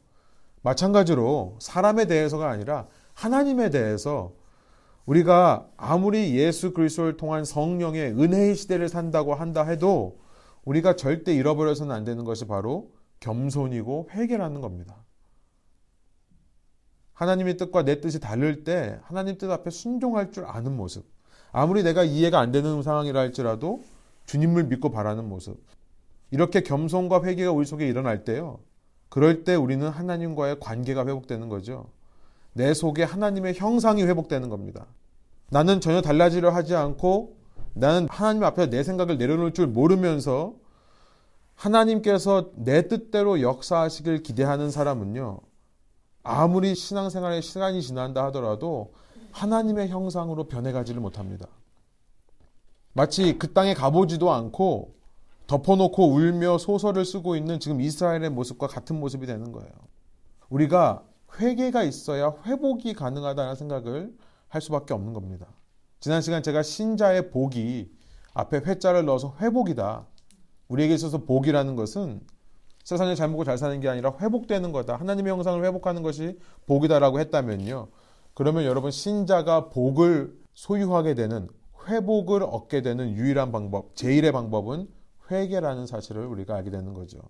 마찬가지로 0.62 1.56
사람에 1.60 2.06
대해서가 2.06 2.50
아니라 2.50 2.86
하나님에 3.14 3.70
대해서 3.70 4.32
우리가 5.06 5.66
아무리 5.76 6.36
예수 6.36 6.72
그리스도를 6.72 7.16
통한 7.16 7.44
성령의 7.44 8.12
은혜의 8.12 8.54
시대를 8.54 8.88
산다고 8.88 9.34
한다 9.34 9.64
해도 9.64 10.20
우리가 10.64 10.96
절대 10.96 11.34
잃어버려서는 11.34 11.94
안 11.94 12.04
되는 12.04 12.24
것이 12.24 12.46
바로 12.46 12.90
겸손이고 13.20 14.10
회개라는 14.12 14.60
겁니다. 14.60 15.04
하나님의 17.20 17.58
뜻과 17.58 17.82
내 17.82 18.00
뜻이 18.00 18.18
다를 18.18 18.64
때 18.64 18.98
하나님 19.02 19.36
뜻 19.36 19.50
앞에 19.50 19.68
순종할 19.68 20.32
줄 20.32 20.46
아는 20.46 20.74
모습. 20.74 21.04
아무리 21.52 21.82
내가 21.82 22.02
이해가 22.02 22.40
안 22.40 22.50
되는 22.50 22.82
상황이라 22.82 23.20
할지라도 23.20 23.82
주님을 24.24 24.64
믿고 24.64 24.90
바라는 24.90 25.28
모습. 25.28 25.62
이렇게 26.30 26.62
겸손과 26.62 27.22
회개가 27.22 27.52
우리 27.52 27.66
속에 27.66 27.86
일어날 27.86 28.24
때요. 28.24 28.60
그럴 29.10 29.44
때 29.44 29.54
우리는 29.54 29.86
하나님과의 29.86 30.60
관계가 30.60 31.04
회복되는 31.06 31.50
거죠. 31.50 31.90
내 32.54 32.72
속에 32.72 33.02
하나님의 33.02 33.52
형상이 33.54 34.02
회복되는 34.04 34.48
겁니다. 34.48 34.86
나는 35.50 35.82
전혀 35.82 36.00
달라지려 36.00 36.48
하지 36.48 36.74
않고 36.74 37.36
나는 37.74 38.08
하나님 38.10 38.44
앞에 38.44 38.70
내 38.70 38.82
생각을 38.82 39.18
내려놓을 39.18 39.52
줄 39.52 39.66
모르면서 39.66 40.54
하나님께서 41.54 42.52
내 42.54 42.88
뜻대로 42.88 43.42
역사하시길 43.42 44.22
기대하는 44.22 44.70
사람은요, 44.70 45.40
아무리 46.22 46.74
신앙생활의 46.74 47.42
시간이 47.42 47.82
지난다 47.82 48.24
하더라도 48.26 48.92
하나님의 49.32 49.88
형상으로 49.88 50.44
변해가지를 50.44 51.00
못합니다. 51.00 51.46
마치 52.92 53.38
그 53.38 53.52
땅에 53.52 53.74
가보지도 53.74 54.32
않고 54.32 54.94
덮어놓고 55.46 56.08
울며 56.08 56.58
소설을 56.58 57.04
쓰고 57.04 57.36
있는 57.36 57.58
지금 57.60 57.80
이스라엘의 57.80 58.30
모습과 58.30 58.66
같은 58.66 58.98
모습이 58.98 59.26
되는 59.26 59.52
거예요. 59.52 59.70
우리가 60.48 61.04
회개가 61.38 61.84
있어야 61.84 62.34
회복이 62.44 62.94
가능하다는 62.94 63.54
생각을 63.54 64.12
할 64.48 64.60
수밖에 64.60 64.94
없는 64.94 65.12
겁니다. 65.12 65.46
지난 66.00 66.22
시간 66.22 66.42
제가 66.42 66.62
신자의 66.62 67.30
복이 67.30 67.90
앞에 68.34 68.58
회자를 68.58 69.04
넣어서 69.04 69.36
회복이다. 69.40 70.06
우리에게 70.68 70.94
있어서 70.94 71.18
복이라는 71.18 71.76
것은 71.76 72.20
세상에 72.90 73.14
잘 73.14 73.28
먹고 73.28 73.44
잘 73.44 73.56
사는 73.56 73.78
게 73.78 73.88
아니라 73.88 74.16
회복되는 74.20 74.72
거다. 74.72 74.96
하나님의 74.96 75.32
형상을 75.32 75.64
회복하는 75.64 76.02
것이 76.02 76.36
복이다라고 76.66 77.20
했다면요. 77.20 77.86
그러면 78.34 78.64
여러분 78.64 78.90
신자가 78.90 79.68
복을 79.68 80.36
소유하게 80.54 81.14
되는 81.14 81.48
회복을 81.86 82.42
얻게 82.42 82.82
되는 82.82 83.14
유일한 83.14 83.52
방법, 83.52 83.94
제일의 83.94 84.32
방법은 84.32 84.88
회개라는 85.30 85.86
사실을 85.86 86.26
우리가 86.26 86.56
알게 86.56 86.70
되는 86.70 86.92
거죠. 86.92 87.20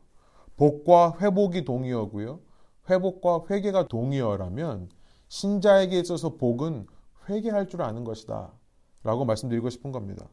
복과 0.56 1.18
회복이 1.20 1.66
동의어고요. 1.66 2.40
회복과 2.88 3.42
회개가 3.50 3.88
동의어라면 3.88 4.88
신자에게 5.28 6.00
있어서 6.00 6.36
복은 6.36 6.86
회개할 7.28 7.68
줄 7.68 7.82
아는 7.82 8.04
것이다. 8.04 8.50
라고 9.04 9.26
말씀드리고 9.26 9.68
싶은 9.68 9.92
겁니다. 9.92 10.26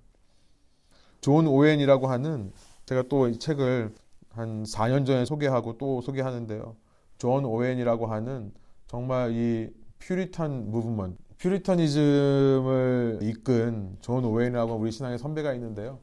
존 1.19 1.48
오웬이라고 1.48 2.07
하는 2.07 2.53
제가 2.86 3.03
또 3.10 3.27
이 3.27 3.38
책을 3.38 3.93
한 4.38 4.63
4년 4.63 5.06
전에 5.06 5.25
소개하고 5.25 5.77
또 5.77 6.01
소개하는데요. 6.01 6.75
존 7.17 7.44
오웬이라고 7.44 8.06
하는 8.06 8.51
정말 8.86 9.32
이 9.34 9.70
Puritan 10.00 10.69
movement, 10.69 11.17
Puritanism을 11.39 13.19
이끈 13.24 13.98
존 14.01 14.24
오웬이라고 14.24 14.75
우리 14.75 14.91
신앙의 14.91 15.17
선배가 15.17 15.53
있는데요. 15.56 16.00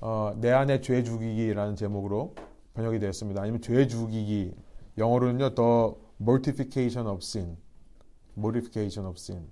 어, 0.00 0.32
내 0.36 0.50
안의 0.50 0.82
죄 0.82 1.04
죽이기라는 1.04 1.76
제목으로 1.76 2.34
번역이 2.74 2.98
되었습니다. 2.98 3.42
아니면 3.42 3.60
죄 3.60 3.86
죽이기 3.86 4.54
영어로는요, 4.98 5.54
The 5.54 5.92
Mortification 6.20 7.06
of 7.06 7.20
Sin, 7.22 7.56
Mortification 8.36 9.08
of 9.08 9.16
Sin. 9.18 9.46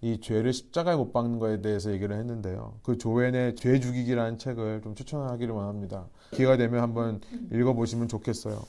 이 0.00 0.20
죄를 0.20 0.52
십자가에 0.52 0.94
못 0.94 1.12
박는 1.12 1.38
것에 1.38 1.60
대해서 1.60 1.90
얘기를 1.90 2.16
했는데요. 2.16 2.74
그 2.82 2.98
존 2.98 3.17
오웬의 3.17 3.56
죄 3.56 3.80
죽이기라는 3.80 4.38
책을 4.38 4.82
좀 4.82 4.94
추천하기를 4.94 5.52
원합니다. 5.52 6.06
기회가 6.30 6.56
되면 6.56 6.80
한번 6.80 7.20
읽어보시면 7.52 8.06
좋겠어요. 8.08 8.62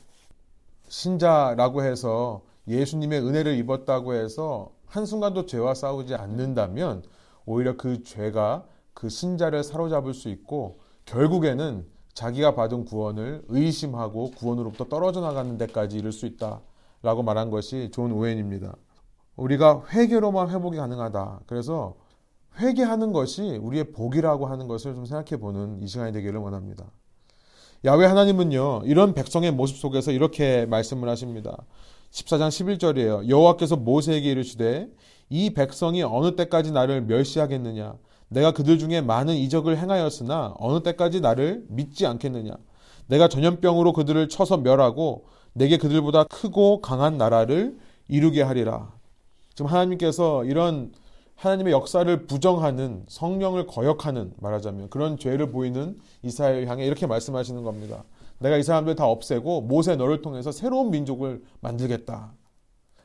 신자라고 0.88 1.84
해서 1.84 2.42
예수님의 2.68 3.22
은혜를 3.22 3.58
입었다고 3.58 4.14
해서 4.14 4.72
한순간도 4.88 5.46
죄와 5.46 5.76
싸우지 5.76 6.16
않는다면 6.16 7.04
오히려 7.46 7.78
그 7.78 8.04
죄가 8.04 8.66
그 8.96 9.08
신자를 9.10 9.64
사로잡을 9.64 10.16
수 10.16 10.30
있고 10.30 10.80
결국에는 11.06 11.86
자기가 12.14 12.56
받은 12.56 12.86
구원을 12.86 13.44
의심하고 13.48 14.32
구원으로부터 14.32 14.86
떨어져 14.86 15.22
나가는 15.22 15.58
데까지 15.58 15.98
이를 15.98 16.12
수 16.12 16.26
있다라고 16.26 17.24
말한 17.24 17.50
것이 17.50 17.90
존 17.94 18.12
오웬입니다. 18.12 18.76
우리가 19.40 19.84
회개로만 19.90 20.50
회복이 20.50 20.78
가능하다. 20.78 21.42
그래서 21.48 21.96
회개하는 22.60 23.14
것이 23.14 23.58
우리의 23.62 23.92
복이라고 23.92 24.48
하는 24.48 24.68
것을 24.68 24.96
좀 24.96 25.06
생각해 25.06 25.40
보는 25.40 25.82
이 25.82 25.88
시간이 25.88 26.12
되기를 26.12 26.40
원합니다. 26.40 26.92
야외 27.86 28.06
하나님은요, 28.06 28.82
이런 28.84 29.14
백성의 29.14 29.52
모습 29.52 29.78
속에서 29.78 30.12
이렇게 30.12 30.66
말씀을 30.66 31.08
하십니다. 31.08 31.58
14장 32.12 32.50
11절이에요. 32.50 33.30
여호와께서 33.30 33.78
모세에게 33.78 34.32
이르시되 34.32 34.90
이 35.30 35.54
백성이 35.54 36.04
어느 36.04 36.36
때까지 36.36 36.72
나를 36.72 37.04
멸시하겠느냐? 37.04 37.94
내가 38.30 38.52
그들 38.52 38.78
중에 38.78 39.02
많은 39.02 39.36
이적을 39.36 39.78
행하였으나 39.78 40.56
어느 40.60 40.84
때까지 40.84 41.22
나를 41.22 41.66
믿지 41.70 42.06
않겠느냐? 42.06 42.52
내가 43.08 43.28
전염병으로 43.28 43.94
그들을 43.94 44.28
쳐서 44.28 44.58
멸하고 44.58 45.26
내게 45.54 45.78
그들보다 45.78 46.26
크고 46.26 46.82
강한 46.82 47.18
나라를 47.18 47.78
이루게 48.08 48.42
하리라. 48.42 48.92
지금 49.54 49.70
하나님께서 49.72 50.46
이런 50.46 50.92
하나님의 51.36 51.72
역사를 51.72 52.28
부정하는 52.28 53.06
성령을 53.08 53.66
거역하는 53.66 54.34
말하자면 54.40 54.90
그런 54.90 55.18
죄를 55.18 55.52
보이는 55.52 55.98
이스라엘 56.22 56.68
향해 56.68 56.86
이렇게 56.86 57.08
말씀하시는 57.08 57.64
겁니다. 57.64 58.04
내가 58.40 58.58
이 58.58 58.64
사람들 58.64 58.96
다 58.96 59.06
없애고 59.06 59.62
모세 59.62 59.96
너를 59.96 60.22
통해서 60.22 60.52
새로운 60.52 60.92
민족을 60.92 61.42
만들겠다. 61.62 62.34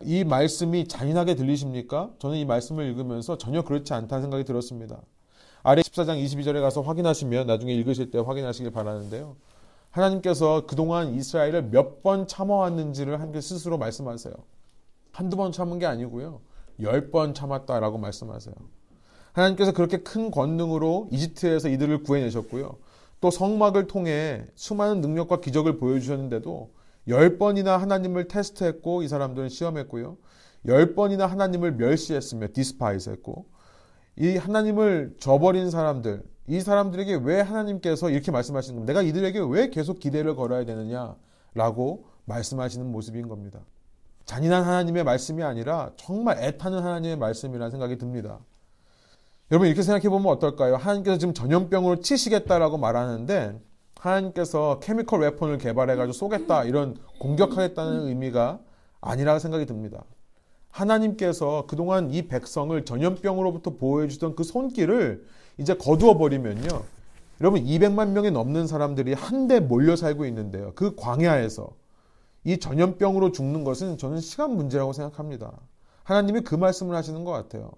이 0.03 0.25
말씀이 0.25 0.87
잔인하게 0.89 1.35
들리십니까? 1.37 2.11
저는 2.19 2.37
이 2.37 2.45
말씀을 2.45 2.87
읽으면서 2.87 3.39
전혀 3.39 3.63
그렇지 3.63 3.93
않다는 3.95 4.23
생각이 4.23 4.45
들었습니다. 4.45 5.01
아래 5.63 5.81
14장 5.83 6.23
22절에 6.23 6.61
가서 6.61 6.83
확인하시면 6.83 7.47
나중에 7.47 7.73
읽으실 7.73 8.11
때 8.11 8.19
확인하시길 8.19 8.71
바라는데요. 8.73 9.37
하나님께서 9.91 10.67
그동안 10.67 11.15
이스라엘을 11.15 11.71
몇 11.71 12.03
번 12.03 12.27
참아왔는지를 12.27 13.15
하나님 13.21 13.41
스스로 13.41 13.79
말씀하세요. 13.79 14.35
한두 15.15 15.37
번 15.37 15.53
참은 15.53 15.79
게 15.79 15.87
아니고요. 15.87 16.41
열 16.81 17.11
번 17.11 17.35
참았다라고 17.35 17.99
말씀하세요. 17.99 18.55
하나님께서 19.33 19.73
그렇게 19.73 19.99
큰 19.99 20.31
권능으로 20.31 21.09
이집트에서 21.13 21.69
이들을 21.69 22.03
구해내셨고요. 22.03 22.77
또 23.21 23.31
성막을 23.31 23.87
통해 23.87 24.45
수많은 24.55 25.01
능력과 25.01 25.41
기적을 25.41 25.79
보여주셨는데도 25.79 26.73
열 27.09 27.39
번이나 27.39 27.77
하나님을 27.77 28.29
테스트했고 28.29 29.03
이 29.03 29.09
사람들은 29.09 29.49
시험했고요. 29.49 30.17
열 30.67 30.95
번이나 30.95 31.27
하나님을 31.27 31.73
멸시했으며 31.73 32.49
despise 32.53 33.11
했고 33.11 33.47
이 34.17 34.37
하나님을 34.37 35.17
저버린 35.21 35.71
사람들 35.71 36.23
이 36.49 36.61
사람들에게 36.61 37.21
왜 37.23 37.41
하나님께서 37.41 38.11
이렇게 38.11 38.31
말씀하시는 38.31 38.77
겁니다. 38.77 38.93
내가 38.93 39.03
이들에게 39.09 39.41
왜 39.49 39.71
계속 39.71 39.99
기대를 40.01 40.35
걸어야 40.35 40.65
되느냐라고 40.65 42.07
말씀하시는 42.25 42.91
모습인 42.91 43.29
겁니다. 43.29 43.61
잔인한 44.25 44.65
하나님의 44.65 45.05
말씀이 45.05 45.43
아니라 45.43 45.91
정말 45.97 46.43
애타는 46.43 46.79
하나님의 46.79 47.17
말씀이라는 47.17 47.71
생각이 47.71 47.99
듭니다. 47.99 48.39
여러분 49.51 49.69
이렇게 49.69 49.83
생각해 49.83 50.09
보면 50.09 50.33
어떨까요? 50.33 50.77
하나님께서 50.77 51.19
지금 51.19 51.35
전염병으로 51.35 52.01
치시겠다라고 52.01 52.79
말하는데 52.79 53.61
하나님께서 53.99 54.81
케미컬 54.81 55.21
웨폰을 55.21 55.59
개발해 55.59 55.97
가지고 55.97 56.13
쏘겠다 56.13 56.65
이런 56.65 56.97
공격하겠다는 57.19 58.09
의미가 58.09 58.61
아니라고 59.01 59.39
생각이 59.39 59.67
듭니다. 59.67 60.05
하나님께서 60.71 61.67
그동안 61.69 62.11
이 62.11 62.27
백성을 62.27 62.85
전염병으로부터 62.85 63.77
보호해 63.77 64.09
주던 64.09 64.35
그 64.35 64.43
손길을 64.43 65.25
이제 65.59 65.75
거두어 65.75 66.19
버리면요. 66.19 66.83
여러분 67.41 67.65
200만 67.65 68.09
명이 68.09 68.31
넘는 68.31 68.67
사람들이 68.67 69.13
한데 69.13 69.61
몰려 69.61 69.97
살고 69.97 70.25
있는데요. 70.27 70.73
그 70.75 70.97
광야에서 70.97 71.71
이 72.45 72.59
전염병으로 72.59 73.33
죽는 73.33 73.65
것은 73.65 73.99
저는 73.99 74.21
시간 74.21 74.55
문제라고 74.55 74.93
생각합니다. 74.93 75.53
하나님이 76.05 76.43
그 76.43 76.55
말씀을 76.55 76.95
하시는 76.95 77.25
것 77.25 77.33
같아요. 77.33 77.73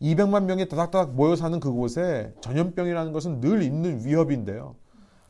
200만 0.00 0.44
명이 0.44 0.68
다닥다닥 0.68 1.14
모여 1.14 1.36
사는 1.36 1.58
그곳에 1.60 2.32
전염병이라는 2.40 3.12
것은 3.12 3.40
늘 3.40 3.62
있는 3.62 4.04
위협인데요. 4.04 4.76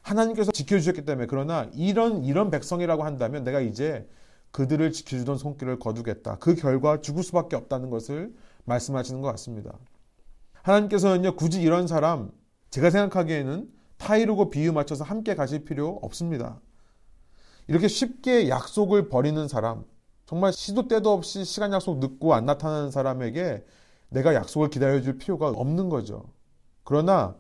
하나님께서 0.02 0.52
지켜주셨기 0.52 1.04
때문에 1.04 1.26
그러나 1.26 1.68
이런 1.74 2.24
이런 2.24 2.50
백성이라고 2.50 3.04
한다면 3.04 3.42
내가 3.42 3.60
이제 3.60 4.08
그들을 4.52 4.92
지켜주던 4.92 5.38
손길을 5.38 5.78
거두겠다. 5.78 6.36
그 6.38 6.54
결과 6.54 7.00
죽을 7.00 7.22
수밖에 7.22 7.56
없다는 7.56 7.90
것을 7.90 8.34
말씀하시는 8.64 9.20
것 9.20 9.28
같습니다. 9.28 9.72
하나님께서는요 10.62 11.36
굳이 11.36 11.62
이런 11.62 11.86
사람 11.86 12.30
제가 12.70 12.90
생각하기에는 12.90 13.68
타이르고 13.96 14.50
비유 14.50 14.72
맞춰서 14.72 15.04
함께 15.04 15.34
가실 15.34 15.64
필요 15.64 15.98
없습니다. 16.02 16.60
이렇게 17.70 17.86
쉽게 17.86 18.48
약속을 18.48 19.08
버리는 19.08 19.46
사람, 19.46 19.84
정말 20.26 20.52
시도 20.52 20.88
때도 20.88 21.12
없이 21.12 21.44
시간 21.44 21.72
약속 21.72 22.00
늦고 22.00 22.34
안 22.34 22.44
나타나는 22.44 22.90
사람에게 22.90 23.64
내가 24.08 24.34
약속을 24.34 24.70
기다려줄 24.70 25.18
필요가 25.18 25.50
없는 25.50 25.88
거죠. 25.88 26.24
그러나 26.82 27.36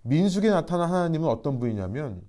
민숙에 0.00 0.48
나타난 0.48 0.88
하나님은 0.88 1.28
어떤 1.28 1.58
분이냐면 1.58 2.22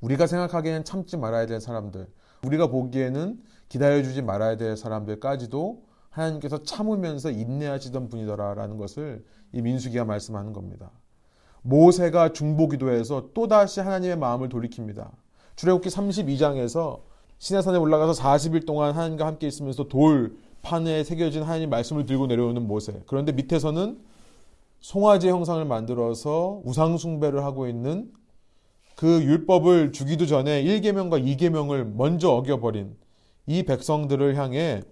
우리가 0.00 0.26
생각하기에는 0.26 0.84
참지 0.84 1.18
말아야 1.18 1.44
될 1.44 1.60
사람들, 1.60 2.08
우리가 2.42 2.68
보기에는 2.68 3.42
기다려주지 3.68 4.22
말아야 4.22 4.56
될 4.56 4.74
사람들까지도 4.78 5.84
하나님께서 6.08 6.62
참으면서 6.62 7.30
인내하시던 7.30 8.08
분이더라라는 8.08 8.78
것을 8.78 9.22
이 9.52 9.60
민수기가 9.60 10.06
말씀하는 10.06 10.54
겁니다. 10.54 10.92
모세가 11.60 12.32
중보기도에서 12.32 13.32
또다시 13.34 13.80
하나님의 13.80 14.16
마음을 14.16 14.48
돌이킵니다. 14.48 15.10
출애굽기 15.58 15.88
32장에서 15.88 17.00
시내산에 17.38 17.78
올라가서 17.78 18.12
40일 18.22 18.64
동안 18.64 18.94
하나님과 18.94 19.26
함께 19.26 19.48
있으면서 19.48 19.88
돌 19.88 20.36
판에 20.62 21.02
새겨진 21.02 21.42
하나님 21.42 21.68
말씀을 21.68 22.06
들고 22.06 22.28
내려오는 22.28 22.64
모세. 22.64 23.02
그런데 23.06 23.32
밑에서는 23.32 23.98
송아지 24.78 25.28
형상을 25.28 25.64
만들어서 25.64 26.62
우상 26.64 26.96
숭배를 26.96 27.42
하고 27.42 27.66
있는 27.66 28.12
그 28.94 29.20
율법을 29.20 29.90
주기도 29.90 30.26
전에 30.26 30.62
1계명과 30.62 31.24
2계명을 31.24 31.92
먼저 31.92 32.30
어겨버린 32.30 32.96
이 33.46 33.64
백성들을 33.64 34.36
향해 34.36 34.82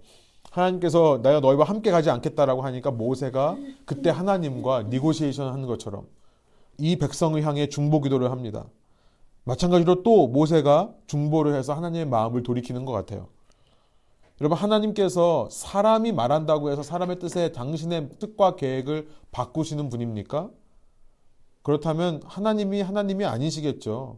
하나님께서 0.51 1.21
내가 1.23 1.39
너희와 1.39 1.63
함께 1.63 1.91
가지 1.91 2.09
않겠다라고 2.09 2.61
하니까 2.63 2.91
모세가 2.91 3.55
그때 3.85 4.09
하나님과 4.09 4.83
니고시에이션 4.83 5.49
하는 5.49 5.65
것처럼 5.65 6.07
이 6.77 6.97
백성을 6.97 7.41
향해 7.41 7.67
중보 7.69 8.01
기도를 8.01 8.31
합니다. 8.31 8.65
마찬가지로 9.47 10.03
또 10.03 10.27
모세가 10.27 10.93
중보를 11.07 11.55
해서 11.55 11.73
하나님의 11.73 12.05
마음을 12.07 12.43
돌이키는 12.43 12.83
것 12.83 12.91
같아요. 12.91 13.29
여러분 14.41 14.57
하나님께서 14.57 15.47
사람이 15.49 16.11
말한다고 16.11 16.69
해서 16.69 16.83
사람의 16.83 17.19
뜻에 17.19 17.53
당신의 17.53 18.09
뜻과 18.19 18.55
계획을 18.57 19.07
바꾸시는 19.31 19.89
분입니까? 19.89 20.49
그렇다면 21.63 22.21
하나님이 22.25 22.81
하나님이 22.81 23.25
아니시겠죠. 23.25 24.17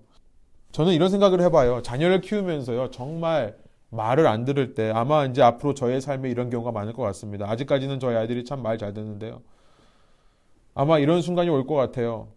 저는 0.71 0.93
이런 0.93 1.09
생각을 1.09 1.41
해봐요. 1.41 1.81
자녀를 1.83 2.21
키우면서요. 2.21 2.89
정말 2.91 3.55
말을 3.91 4.27
안 4.27 4.45
들을 4.45 4.73
때 4.73 4.91
아마 4.91 5.25
이제 5.25 5.41
앞으로 5.43 5.73
저의 5.75 6.01
삶에 6.01 6.29
이런 6.29 6.49
경우가 6.49 6.71
많을 6.71 6.93
것 6.93 7.03
같습니다. 7.03 7.49
아직까지는 7.49 7.99
저희 7.99 8.15
아이들이 8.15 8.43
참 8.45 8.61
말 8.61 8.77
잘 8.79 8.93
듣는데요. 8.93 9.41
아마 10.73 10.97
이런 10.99 11.21
순간이 11.21 11.49
올 11.49 11.65
것 11.67 11.75
같아요. 11.75 12.27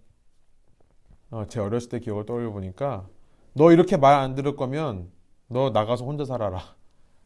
어, 1.33 1.47
제 1.49 1.61
어렸을 1.61 1.91
때 1.91 2.01
기억을 2.01 2.27
떠올려 2.27 2.53
보니까 2.53 3.09
너 3.55 3.73
이렇게 3.73 3.97
말 3.99 4.15
안 4.21 4.35
들을 4.37 4.57
거면 4.57 5.11
너 5.49 5.71
나가서 5.71 6.05
혼자 6.05 6.25
살아라. 6.27 6.61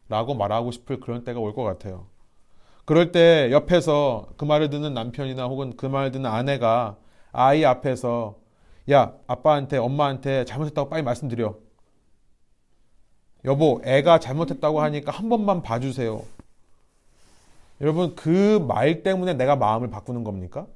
라고 0.08 0.34
말하고 0.34 0.70
싶을 0.72 1.00
그런 1.00 1.24
때가 1.24 1.40
올 1.40 1.54
것 1.54 1.64
같아요. 1.64 2.08
그럴 2.86 3.12
때 3.12 3.50
옆에서 3.52 4.28
그 4.38 4.44
말을 4.46 4.70
듣는 4.70 4.94
남편이나 4.94 5.46
혹은 5.46 5.76
그 5.76 5.86
말을 5.86 6.12
듣는 6.12 6.30
아내가 6.30 6.98
아이 7.32 7.64
앞에서 7.64 8.36
야, 8.92 9.14
아빠한테, 9.28 9.78
엄마한테 9.78 10.44
잘못했다고 10.46 10.90
빨리 10.90 11.02
말씀드려. 11.04 11.56
여보, 13.46 13.80
애가 13.84 14.18
잘못했다고 14.20 14.80
하니까 14.82 15.12
한 15.12 15.28
번만 15.30 15.62
봐주세요. 15.62 16.22
여러분, 17.80 18.14
그 18.16 18.58
말 18.60 19.02
때문에 19.02 19.34
내가 19.34 19.56
마음을 19.56 19.90
바꾸는 19.90 20.24
겁니까? 20.24 20.66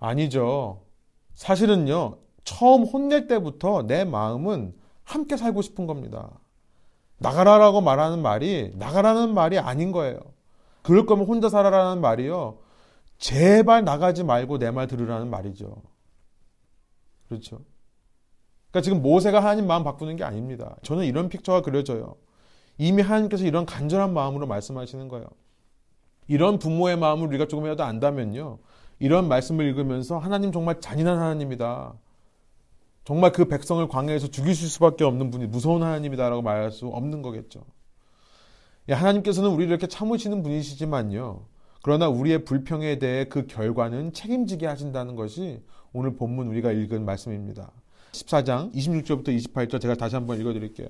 아니죠. 0.00 0.83
사실은요, 1.34 2.18
처음 2.44 2.84
혼낼 2.84 3.26
때부터 3.26 3.82
내 3.86 4.04
마음은 4.04 4.74
함께 5.04 5.36
살고 5.36 5.62
싶은 5.62 5.86
겁니다. 5.86 6.30
나가라라고 7.18 7.80
말하는 7.80 8.20
말이 8.22 8.72
나가라는 8.74 9.34
말이 9.34 9.58
아닌 9.58 9.92
거예요. 9.92 10.18
그럴 10.82 11.06
거면 11.06 11.26
혼자 11.26 11.48
살아라는 11.48 12.00
말이요. 12.00 12.58
제발 13.18 13.84
나가지 13.84 14.24
말고 14.24 14.58
내 14.58 14.70
말 14.70 14.86
들으라는 14.86 15.30
말이죠. 15.30 15.74
그렇죠. 17.28 17.60
그러니까 18.70 18.82
지금 18.82 19.02
모세가 19.02 19.40
하나님 19.40 19.66
마음 19.66 19.84
바꾸는 19.84 20.16
게 20.16 20.24
아닙니다. 20.24 20.76
저는 20.82 21.04
이런 21.04 21.28
픽처가 21.28 21.62
그려져요. 21.62 22.16
이미 22.76 23.02
하나님께서 23.02 23.44
이런 23.44 23.66
간절한 23.66 24.12
마음으로 24.12 24.46
말씀하시는 24.46 25.08
거예요. 25.08 25.26
이런 26.26 26.58
부모의 26.58 26.96
마음을 26.98 27.28
우리가 27.28 27.46
조금이라도 27.46 27.84
안다면요. 27.84 28.58
이런 29.04 29.28
말씀을 29.28 29.66
읽으면서 29.66 30.16
하나님 30.16 30.50
정말 30.50 30.80
잔인한 30.80 31.18
하나님이다. 31.18 31.92
정말 33.04 33.32
그 33.32 33.44
백성을 33.44 33.86
광야에서 33.86 34.28
죽이실 34.28 34.66
수밖에 34.70 35.04
없는 35.04 35.30
분이 35.30 35.46
무서운 35.48 35.82
하나님이다라고 35.82 36.40
말할 36.40 36.70
수 36.70 36.86
없는 36.86 37.20
거겠죠. 37.20 37.66
예, 38.88 38.94
하나님께서는 38.94 39.50
우리를 39.50 39.70
이렇게 39.70 39.88
참으시는 39.88 40.42
분이시지만요. 40.42 41.44
그러나 41.82 42.08
우리의 42.08 42.46
불평에 42.46 42.98
대해 42.98 43.26
그 43.26 43.46
결과는 43.46 44.14
책임지게 44.14 44.66
하신다는 44.66 45.16
것이 45.16 45.60
오늘 45.92 46.16
본문 46.16 46.46
우리가 46.46 46.72
읽은 46.72 47.04
말씀입니다. 47.04 47.72
14장 48.12 48.74
26절부터 48.74 49.36
28절 49.36 49.82
제가 49.82 49.96
다시 49.96 50.14
한번 50.14 50.40
읽어 50.40 50.54
드릴게요. 50.54 50.88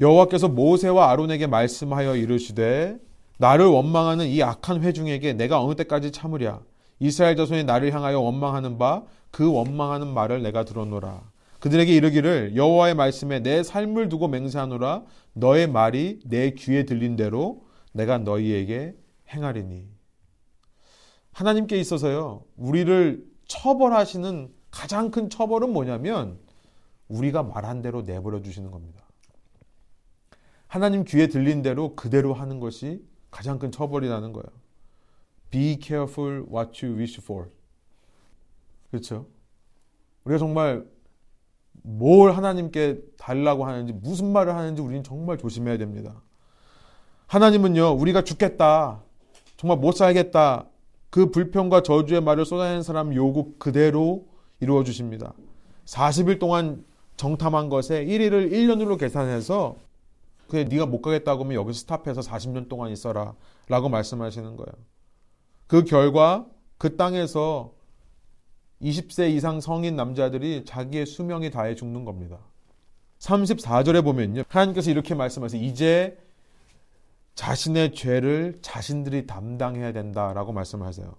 여호와께서 0.00 0.48
모세와 0.48 1.12
아론에게 1.12 1.46
말씀하여 1.46 2.16
이르시되 2.16 2.98
나를 3.36 3.66
원망하는 3.66 4.26
이 4.26 4.42
악한 4.42 4.82
회중에게 4.82 5.34
내가 5.34 5.62
어느 5.62 5.76
때까지 5.76 6.10
참으랴 6.10 6.60
이스라엘 7.00 7.36
자손이 7.36 7.64
나를 7.64 7.92
향하여 7.92 8.20
원망하는 8.20 8.78
바 8.78 9.02
그 9.30 9.50
원망하는 9.52 10.08
말을 10.08 10.42
내가 10.42 10.64
들어노라 10.64 11.30
그들에게 11.60 11.94
이르기를 11.94 12.56
여호와의 12.56 12.94
말씀에 12.94 13.40
내 13.40 13.62
삶을 13.62 14.08
두고 14.08 14.28
맹세하노라 14.28 15.04
너의 15.32 15.66
말이 15.68 16.20
내 16.24 16.50
귀에 16.50 16.84
들린 16.84 17.16
대로 17.16 17.66
내가 17.92 18.18
너희에게 18.18 18.96
행하리니 19.28 19.88
하나님께 21.32 21.78
있어서요 21.78 22.44
우리를 22.56 23.26
처벌하시는 23.46 24.52
가장 24.70 25.10
큰 25.10 25.30
처벌은 25.30 25.72
뭐냐면 25.72 26.38
우리가 27.08 27.42
말한 27.42 27.80
대로 27.80 28.02
내버려 28.02 28.42
주시는 28.42 28.70
겁니다. 28.70 29.02
하나님 30.66 31.04
귀에 31.04 31.28
들린 31.28 31.62
대로 31.62 31.96
그대로 31.96 32.34
하는 32.34 32.60
것이 32.60 33.02
가장 33.30 33.58
큰 33.58 33.72
처벌이라는 33.72 34.32
거예요. 34.34 34.57
Be 35.50 35.78
careful 35.80 36.44
what 36.50 36.84
you 36.84 36.96
wish 36.96 37.20
for. 37.20 37.48
그렇죠? 38.90 39.26
우리가 40.24 40.38
정말 40.38 40.86
뭘 41.82 42.32
하나님께 42.32 43.00
달라고 43.16 43.64
하는지 43.64 43.92
무슨 43.92 44.32
말을 44.32 44.54
하는지 44.54 44.82
우리는 44.82 45.02
정말 45.02 45.38
조심해야 45.38 45.78
됩니다. 45.78 46.22
하나님은요, 47.26 47.92
우리가 47.92 48.24
죽겠다. 48.24 49.02
정말 49.56 49.78
못 49.78 49.92
살겠다. 49.92 50.66
그 51.10 51.30
불평과 51.30 51.82
저주의 51.82 52.20
말을 52.20 52.44
쏟아낸 52.44 52.82
사람 52.82 53.14
요구 53.14 53.54
그대로 53.58 54.26
이루어 54.60 54.84
주십니다. 54.84 55.32
40일 55.84 56.38
동안 56.38 56.84
정탐한 57.16 57.68
것에 57.68 58.04
1일을 58.04 58.52
1년으로 58.52 58.98
계산해서 58.98 59.76
그래 60.48 60.64
네가 60.64 60.86
못 60.86 61.02
가겠다고 61.02 61.44
하면 61.44 61.54
여기서 61.54 61.80
스탑해서 61.80 62.20
40년 62.20 62.68
동안 62.68 62.90
있어라 62.90 63.34
라고 63.68 63.88
말씀하시는 63.88 64.56
거예요. 64.56 64.72
그 65.68 65.84
결과 65.84 66.46
그 66.78 66.96
땅에서 66.96 67.72
20세 68.82 69.30
이상 69.30 69.60
성인 69.60 69.96
남자들이 69.96 70.64
자기의 70.64 71.06
수명이 71.06 71.50
다해 71.50 71.74
죽는 71.74 72.04
겁니다. 72.04 72.38
34절에 73.18 74.02
보면요. 74.02 74.42
하나님께서 74.48 74.90
이렇게 74.90 75.14
말씀하세요. 75.14 75.62
이제 75.62 76.16
자신의 77.34 77.94
죄를 77.94 78.58
자신들이 78.62 79.26
담당해야 79.26 79.92
된다라고 79.92 80.52
말씀하세요. 80.52 81.12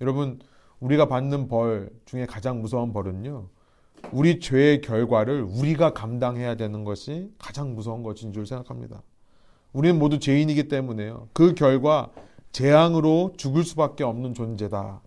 여러분, 0.00 0.38
우리가 0.80 1.08
받는 1.08 1.48
벌 1.48 1.90
중에 2.04 2.26
가장 2.26 2.60
무서운 2.60 2.92
벌은요. 2.92 3.48
우리 4.12 4.38
죄의 4.38 4.82
결과를 4.82 5.42
우리가 5.42 5.94
감당해야 5.94 6.56
되는 6.56 6.84
것이 6.84 7.32
가장 7.38 7.74
무서운 7.74 8.02
것인 8.02 8.32
줄 8.32 8.46
생각합니다. 8.46 9.02
우리는 9.72 9.98
모두 9.98 10.18
죄인이기 10.18 10.68
때문에요. 10.68 11.28
그 11.32 11.54
결과 11.54 12.10
재앙으로 12.52 13.32
죽을 13.36 13.64
수밖에 13.64 14.04
없는 14.04 14.34
존재다. 14.34 15.02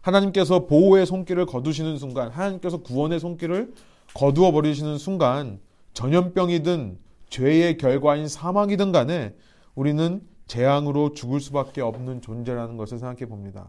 하나님께서 0.00 0.66
보호의 0.66 1.06
손길을 1.06 1.46
거두시는 1.46 1.98
순간, 1.98 2.30
하나님께서 2.30 2.78
구원의 2.78 3.20
손길을 3.20 3.74
거두어 4.14 4.52
버리시는 4.52 4.98
순간, 4.98 5.60
전염병이든 5.92 6.98
죄의 7.28 7.76
결과인 7.78 8.28
사망이든 8.28 8.92
간에 8.92 9.34
우리는 9.74 10.20
재앙으로 10.46 11.12
죽을 11.12 11.40
수밖에 11.40 11.80
없는 11.80 12.22
존재라는 12.22 12.76
것을 12.76 12.98
생각해 12.98 13.26
봅니다. 13.26 13.68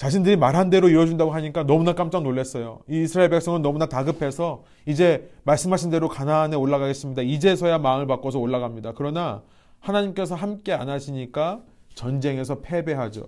자신들이 0.00 0.36
말한 0.36 0.70
대로 0.70 0.88
이루어진다고 0.88 1.30
하니까 1.30 1.64
너무나 1.64 1.92
깜짝 1.92 2.22
놀랐어요. 2.22 2.80
이 2.88 3.02
이스라엘 3.02 3.28
백성은 3.28 3.60
너무나 3.60 3.84
다급해서 3.84 4.64
이제 4.86 5.30
말씀하신 5.44 5.90
대로 5.90 6.08
가나안에 6.08 6.56
올라가겠습니다. 6.56 7.20
이제서야 7.20 7.78
마음을 7.78 8.06
바꿔서 8.06 8.38
올라갑니다. 8.38 8.94
그러나 8.96 9.42
하나님께서 9.80 10.34
함께 10.34 10.72
안 10.72 10.88
하시니까 10.88 11.62
전쟁에서 11.94 12.60
패배하죠. 12.60 13.24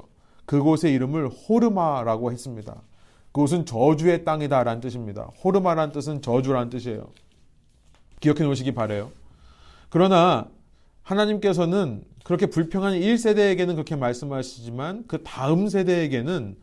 그곳의 0.47 0.93
이름을 0.93 1.29
호르마라고 1.29 2.33
했습니다. 2.33 2.83
그곳은 3.33 3.65
저주의 3.65 4.25
땅이다라는 4.25 4.81
뜻입니다. 4.81 5.31
호르마라는 5.43 5.93
뜻은 5.93 6.23
저주라는 6.23 6.71
뜻이에요. 6.71 7.11
기억해 8.21 8.45
놓으시기 8.45 8.73
바래요. 8.73 9.11
그러나 9.89 10.49
하나님께서는 11.03 12.05
그렇게 12.25 12.47
불평한 12.47 12.95
1세대에게는 12.95 13.75
그렇게 13.75 13.97
말씀하시지만 13.97 15.05
그 15.09 15.23
다음 15.23 15.69
세대에게는 15.69 16.57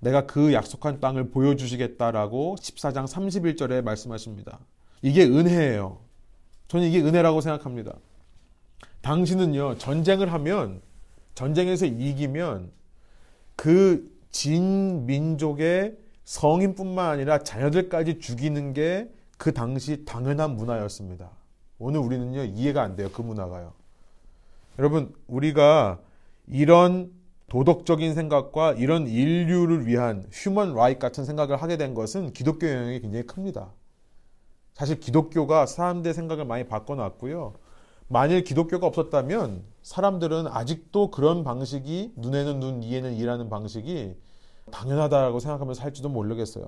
내가 0.00 0.26
그 0.26 0.52
약속한 0.52 0.98
땅을 1.00 1.30
보여주시겠다라고 1.30 2.56
14장 2.58 3.06
31절에 3.06 3.82
말씀하십니다. 3.82 4.58
이게 5.02 5.24
은혜예요. 5.24 5.98
저는 6.68 6.86
이게 6.86 7.00
은혜라고 7.00 7.40
생각합니다. 7.40 7.92
당시는요, 9.02 9.78
전쟁을 9.78 10.32
하면, 10.32 10.80
전쟁에서 11.34 11.86
이기면 11.86 12.70
그 13.56 14.10
진 14.32 15.04
민족의 15.04 15.98
성인뿐만 16.24 17.10
아니라 17.10 17.38
자녀들까지 17.38 18.18
죽이는 18.18 18.72
게 18.72 19.08
그 19.42 19.52
당시 19.52 20.04
당연한 20.04 20.54
문화였습니다. 20.54 21.28
오늘 21.80 21.98
우리는요, 21.98 22.44
이해가 22.44 22.80
안 22.80 22.94
돼요. 22.94 23.10
그 23.12 23.22
문화가요. 23.22 23.72
여러분, 24.78 25.12
우리가 25.26 25.98
이런 26.46 27.10
도덕적인 27.48 28.14
생각과 28.14 28.74
이런 28.74 29.08
인류를 29.08 29.88
위한 29.88 30.24
human 30.30 30.76
right 30.76 31.00
같은 31.00 31.24
생각을 31.24 31.60
하게 31.60 31.76
된 31.76 31.92
것은 31.92 32.32
기독교 32.32 32.68
영향이 32.68 33.00
굉장히 33.00 33.26
큽니다. 33.26 33.72
사실 34.74 35.00
기독교가 35.00 35.66
사람들의 35.66 36.14
생각을 36.14 36.44
많이 36.44 36.62
바꿔놨고요. 36.68 37.54
만일 38.12 38.44
기독교가 38.44 38.86
없었다면 38.88 39.62
사람들은 39.82 40.46
아직도 40.46 41.10
그런 41.10 41.44
방식이 41.44 42.12
눈에는 42.16 42.60
눈, 42.60 42.82
이에는 42.82 43.14
이라는 43.14 43.48
방식이 43.48 44.14
당연하다고 44.70 45.40
생각하면서 45.40 45.80
살지도 45.80 46.10
모르겠어요. 46.10 46.66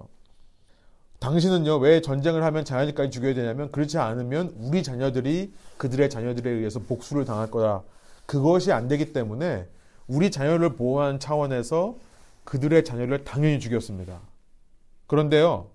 당신은요, 1.19 1.77
왜 1.81 2.01
전쟁을 2.01 2.43
하면 2.43 2.65
자녀들까지 2.65 3.11
죽여야 3.11 3.35
되냐면, 3.35 3.71
그렇지 3.73 3.99
않으면 3.99 4.55
우리 4.59 4.83
자녀들이 4.83 5.53
그들의 5.77 6.09
자녀들에 6.09 6.51
의해서 6.51 6.81
복수를 6.81 7.27
당할 7.27 7.51
거다. 7.51 7.83
그것이 8.25 8.73
안 8.73 8.89
되기 8.89 9.13
때문에 9.13 9.69
우리 10.07 10.31
자녀를 10.31 10.77
보호하는 10.77 11.21
차원에서 11.21 11.97
그들의 12.45 12.85
자녀를 12.85 13.25
당연히 13.25 13.61
죽였습니다. 13.61 14.19
그런데요, 15.07 15.67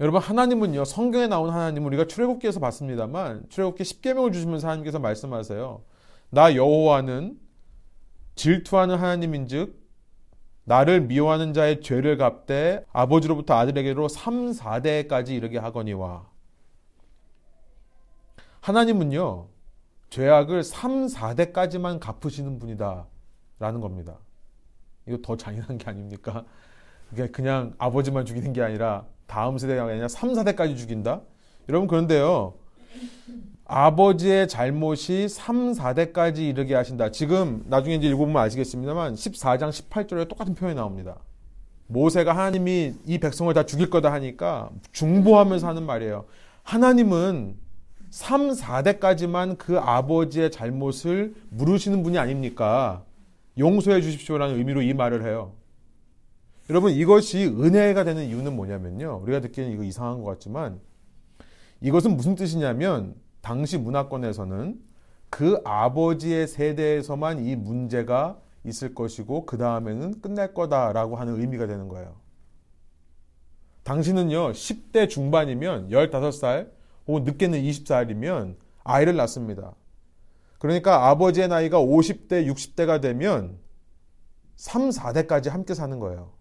여러분 0.00 0.20
하나님은요 0.20 0.84
성경에 0.84 1.28
나온 1.28 1.50
하나님은 1.50 1.86
우리가 1.86 2.06
출애굽기에서 2.06 2.58
봤습니다만 2.58 3.46
출애굽기 3.48 3.84
10계명을 3.84 4.32
주시면서 4.32 4.66
하나님께서 4.66 4.98
말씀하세요. 4.98 5.82
나 6.30 6.54
여호와는 6.56 7.38
질투하는 8.34 8.96
하나님인즉 8.96 9.84
나를 10.64 11.02
미워하는 11.02 11.52
자의 11.52 11.80
죄를 11.80 12.16
갚되 12.16 12.84
아버지로부터 12.92 13.54
아들에게로 13.54 14.08
3, 14.08 14.50
4대까지 14.50 15.28
이르게 15.30 15.58
하거니와 15.58 16.26
하나님은요 18.60 19.46
죄악을 20.10 20.64
3, 20.64 21.06
4대까지만 21.06 22.00
갚으시는 22.00 22.58
분이다 22.58 23.06
라는 23.60 23.80
겁니다. 23.80 24.18
이거 25.06 25.18
더 25.22 25.36
잔인한 25.36 25.78
게 25.78 25.88
아닙니까? 25.88 26.44
그냥 27.30 27.74
아버지만 27.78 28.24
죽이는 28.24 28.52
게 28.52 28.62
아니라 28.62 29.06
다음 29.26 29.58
세대가 29.58 29.84
아니라 29.84 30.08
3, 30.08 30.32
4대까지 30.32 30.76
죽인다? 30.76 31.20
여러분 31.68 31.88
그런데요. 31.88 32.54
아버지의 33.66 34.46
잘못이 34.46 35.28
3, 35.28 35.72
4대까지 35.72 36.38
이르게 36.38 36.74
하신다. 36.74 37.10
지금 37.10 37.64
나중에 37.66 37.96
이제 37.96 38.08
읽어보면 38.08 38.36
아시겠습니다만 38.42 39.14
14장 39.14 39.70
18절에 39.70 40.28
똑같은 40.28 40.54
표현이 40.54 40.76
나옵니다. 40.76 41.16
모세가 41.86 42.32
하나님이 42.32 42.94
이 43.06 43.18
백성을 43.18 43.52
다 43.54 43.64
죽일 43.64 43.90
거다 43.90 44.12
하니까 44.12 44.70
중보하면서 44.92 45.66
하는 45.66 45.84
말이에요. 45.84 46.26
하나님은 46.62 47.56
3, 48.10 48.50
4대까지만 48.50 49.58
그 49.58 49.78
아버지의 49.78 50.50
잘못을 50.50 51.34
물으시는 51.50 52.02
분이 52.02 52.18
아닙니까? 52.18 53.02
용서해 53.58 54.00
주십시오라는 54.00 54.56
의미로 54.56 54.82
이 54.82 54.94
말을 54.94 55.24
해요. 55.24 55.52
여러분 56.70 56.92
이것이 56.92 57.46
은혜가 57.46 58.04
되는 58.04 58.24
이유는 58.24 58.56
뭐냐면요. 58.56 59.20
우리가 59.22 59.40
듣기에는 59.40 59.72
이거 59.72 59.82
이상한 59.82 60.22
것 60.22 60.30
같지만 60.30 60.80
이것은 61.80 62.16
무슨 62.16 62.34
뜻이냐면 62.34 63.14
당시 63.42 63.76
문화권에서는 63.76 64.80
그 65.28 65.60
아버지의 65.64 66.46
세대에서만 66.46 67.44
이 67.44 67.56
문제가 67.56 68.40
있을 68.64 68.94
것이고 68.94 69.44
그 69.44 69.58
다음에는 69.58 70.22
끝날 70.22 70.54
거다라고 70.54 71.16
하는 71.16 71.38
의미가 71.38 71.66
되는 71.66 71.88
거예요. 71.88 72.16
당신은요 73.82 74.52
10대 74.52 75.10
중반이면 75.10 75.90
15살 75.90 76.70
혹은 77.06 77.24
늦게는 77.24 77.60
20살이면 77.60 78.56
아이를 78.84 79.16
낳습니다. 79.16 79.74
그러니까 80.58 81.10
아버지의 81.10 81.48
나이가 81.48 81.78
50대, 81.78 82.46
60대가 82.50 83.02
되면 83.02 83.58
3, 84.56 84.88
4대까지 84.88 85.50
함께 85.50 85.74
사는 85.74 85.98
거예요. 85.98 86.32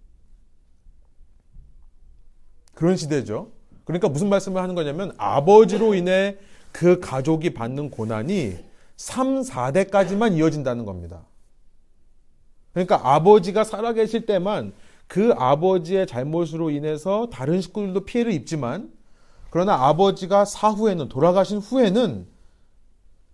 그런 2.74 2.98
시대죠. 2.98 3.50
그러니까 3.86 4.10
무슨 4.10 4.30
말씀을 4.30 4.62
하는 4.62 4.76
거냐면 4.76 5.14
아버지로 5.18 5.94
인해 5.94 6.38
그 6.72 7.00
가족이 7.00 7.54
받는 7.54 7.92
고난이 7.92 8.58
3, 8.96 9.42
4대까지만 9.42 10.38
이어진다는 10.38 10.86
겁니다. 10.86 11.26
그러니까 12.74 13.02
아버지가 13.04 13.64
살아계실 13.64 14.26
때만 14.26 14.74
그 15.08 15.34
아버지의 15.38 16.08
잘못으로 16.08 16.72
인해서 16.72 17.28
다른 17.32 17.62
식구들도 17.62 18.06
피해를 18.06 18.32
입지만 18.32 18.92
그러나 19.52 19.88
아버지가 19.88 20.46
사후에는 20.46 21.10
돌아가신 21.10 21.60
후에는 21.60 22.26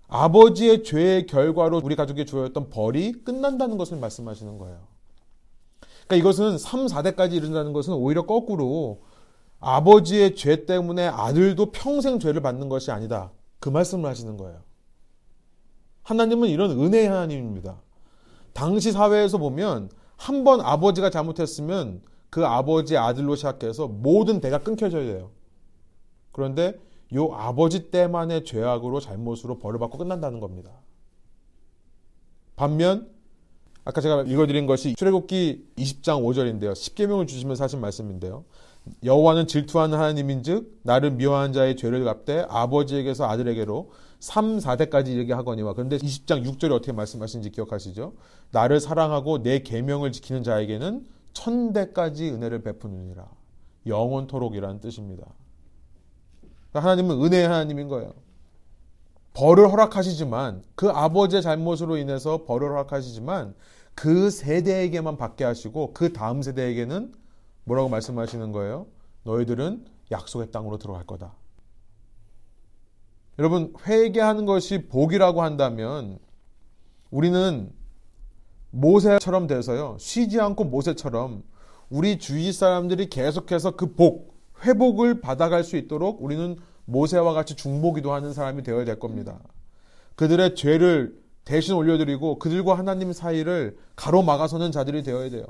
아버지의 0.10 0.84
죄의 0.84 1.28
결과로 1.28 1.80
우리 1.84 1.96
가족에 1.96 2.26
주어졌던 2.26 2.70
벌이 2.72 3.14
끝난다는 3.24 3.78
것을 3.78 3.98
말씀하시는 3.98 4.58
거예요. 4.58 4.80
그러니까 6.08 6.16
이것은 6.16 6.58
3, 6.58 6.88
4대까지 6.88 7.34
이른다는 7.34 7.72
것은 7.72 7.94
오히려 7.94 8.24
거꾸로 8.26 9.04
아버지의 9.60 10.36
죄 10.36 10.66
때문에 10.66 11.08
아들도 11.08 11.72
평생 11.72 12.20
죄를 12.20 12.42
받는 12.42 12.70
것이 12.70 12.92
아니다. 12.92 13.32
그 13.60 13.70
말씀을 13.70 14.10
하시는 14.10 14.38
거예요. 14.38 14.62
하나님은 16.04 16.50
이런 16.50 16.72
은혜의 16.72 17.08
하나님입니다. 17.08 17.82
당시 18.54 18.92
사회에서 18.92 19.38
보면 19.38 19.90
한 20.18 20.44
번 20.44 20.60
아버지가 20.62 21.10
잘못했으면 21.10 22.02
그 22.30 22.46
아버지의 22.46 23.00
아들로 23.00 23.36
시작해서 23.36 23.88
모든 23.88 24.42
대가 24.42 24.60
끊겨져야 24.60 25.06
돼요. 25.06 25.32
그런데 26.32 26.78
요 27.16 27.32
아버지 27.34 27.90
때만의 27.90 28.44
죄악으로 28.46 29.00
잘못으로 29.00 29.60
벌을 29.60 29.80
받고 29.80 29.98
끝난다는 29.98 30.40
겁니다. 30.40 30.72
반면 32.56 33.10
아까 33.86 34.02
제가 34.02 34.24
읽어드린 34.24 34.68
것이 34.68 34.94
출애굽기 34.96 35.70
20장 35.78 36.22
5절인데요. 36.22 36.74
10계명을 36.74 37.28
주시면서 37.28 37.64
하신 37.64 37.80
말씀인데요. 37.82 38.46
여호와는 39.04 39.48
질투하는 39.48 39.98
하나님인즉 39.98 40.82
나를 40.84 41.12
미워하는 41.12 41.54
자의 41.54 41.76
죄를 41.76 42.04
갚되 42.04 42.46
아버지에게서 42.50 43.26
아들에게로 43.26 43.92
3, 44.20 44.58
4대까지 44.58 45.08
이르게 45.08 45.34
하거니와 45.34 45.74
그런데 45.74 45.98
20장 45.98 46.46
6절에 46.46 46.72
어떻게 46.72 46.92
말씀하시는지 46.92 47.52
기억하시죠? 47.52 48.14
나를 48.52 48.80
사랑하고 48.80 49.42
내 49.42 49.60
계명을 49.60 50.12
지키는 50.12 50.44
자에게는 50.44 51.06
천대까지 51.34 52.30
은혜를 52.32 52.64
베푸느니라. 52.64 53.28
영원토록이라는 53.86 54.82
뜻입니다. 54.82 55.26
그러니까 56.70 56.90
하나님은 56.90 57.24
은혜의 57.24 57.48
하나님인 57.48 57.88
거예요. 57.88 58.14
벌을 59.34 59.72
허락하시지만 59.72 60.64
그 60.76 60.90
아버지의 60.90 61.42
잘못으로 61.42 61.98
인해서 61.98 62.44
벌을 62.44 62.70
허락하시지만 62.70 63.56
그 63.96 64.30
세대에게만 64.30 65.18
받게 65.18 65.44
하시고 65.44 65.94
그 65.94 66.14
다음 66.14 66.42
세대에게는 66.42 67.14
뭐라고 67.70 67.88
말씀하시는 67.90 68.52
거예요? 68.52 68.88
너희들은 69.24 69.86
약속의 70.12 70.52
땅으로 70.52 70.78
들어갈 70.78 71.06
거다. 71.06 71.36
여러분, 73.38 73.74
회개하는 73.86 74.46
것이 74.46 74.88
복이라고 74.88 75.44
한다면 75.44 76.18
우리는 77.12 77.72
모세처럼 78.72 79.48
돼서요, 79.48 79.98
쉬지 80.00 80.40
않고 80.40 80.66
모세처럼 80.66 81.44
우리 81.90 82.20
주위 82.20 82.52
사람들이 82.52 83.10
계속해서 83.10 83.76
그 83.76 83.94
복, 83.94 84.36
회복을 84.64 85.22
받아갈 85.22 85.64
수 85.64 85.78
있도록 85.78 86.22
우리는 86.24 86.58
모세와 86.86 87.34
같이 87.34 87.56
중보기도 87.56 88.12
하는 88.12 88.34
사람이 88.34 88.64
되어야 88.64 88.84
될 88.84 89.00
겁니다. 89.00 89.40
그들의 90.16 90.56
죄를 90.56 91.18
대신 91.46 91.76
올려드리고 91.76 92.40
그들과 92.40 92.78
하나님 92.78 93.14
사이를 93.14 93.78
가로막아서는 93.96 94.72
자들이 94.72 95.04
되어야 95.04 95.30
돼요. 95.30 95.46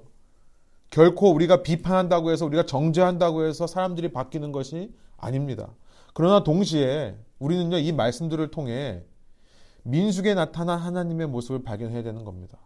결코 0.90 1.32
우리가 1.32 1.62
비판한다고 1.62 2.32
해서 2.32 2.46
우리가 2.46 2.66
정죄한다고 2.66 3.46
해서 3.46 3.68
사람들이 3.68 4.12
바뀌는 4.12 4.52
것이 4.52 4.94
아닙니다. 5.18 5.70
그러나 6.14 6.44
동시에 6.44 7.16
우리는요, 7.38 7.78
이 7.78 7.92
말씀들을 7.92 8.52
통해 8.52 9.04
민숙에 9.84 10.34
나타난 10.34 10.80
하나님의 10.80 11.28
모습을 11.28 11.64
발견해야 11.64 12.04
되는 12.04 12.26
겁니다. 12.26 12.58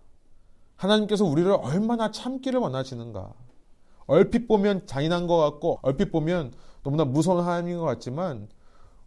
하나님께서 0.76 1.26
우리를 1.26 1.52
얼마나 1.52 2.12
참기를 2.12 2.60
원하시는가. 2.60 3.34
얼핏 4.06 4.48
보면 4.48 4.86
잔인한 4.86 5.28
것 5.28 5.38
같고, 5.38 5.80
얼핏 5.82 6.12
보면 6.12 6.54
너무나 6.84 7.06
무서운 7.06 7.44
하나님인 7.44 7.80
것 7.80 7.86
같지만, 7.86 8.48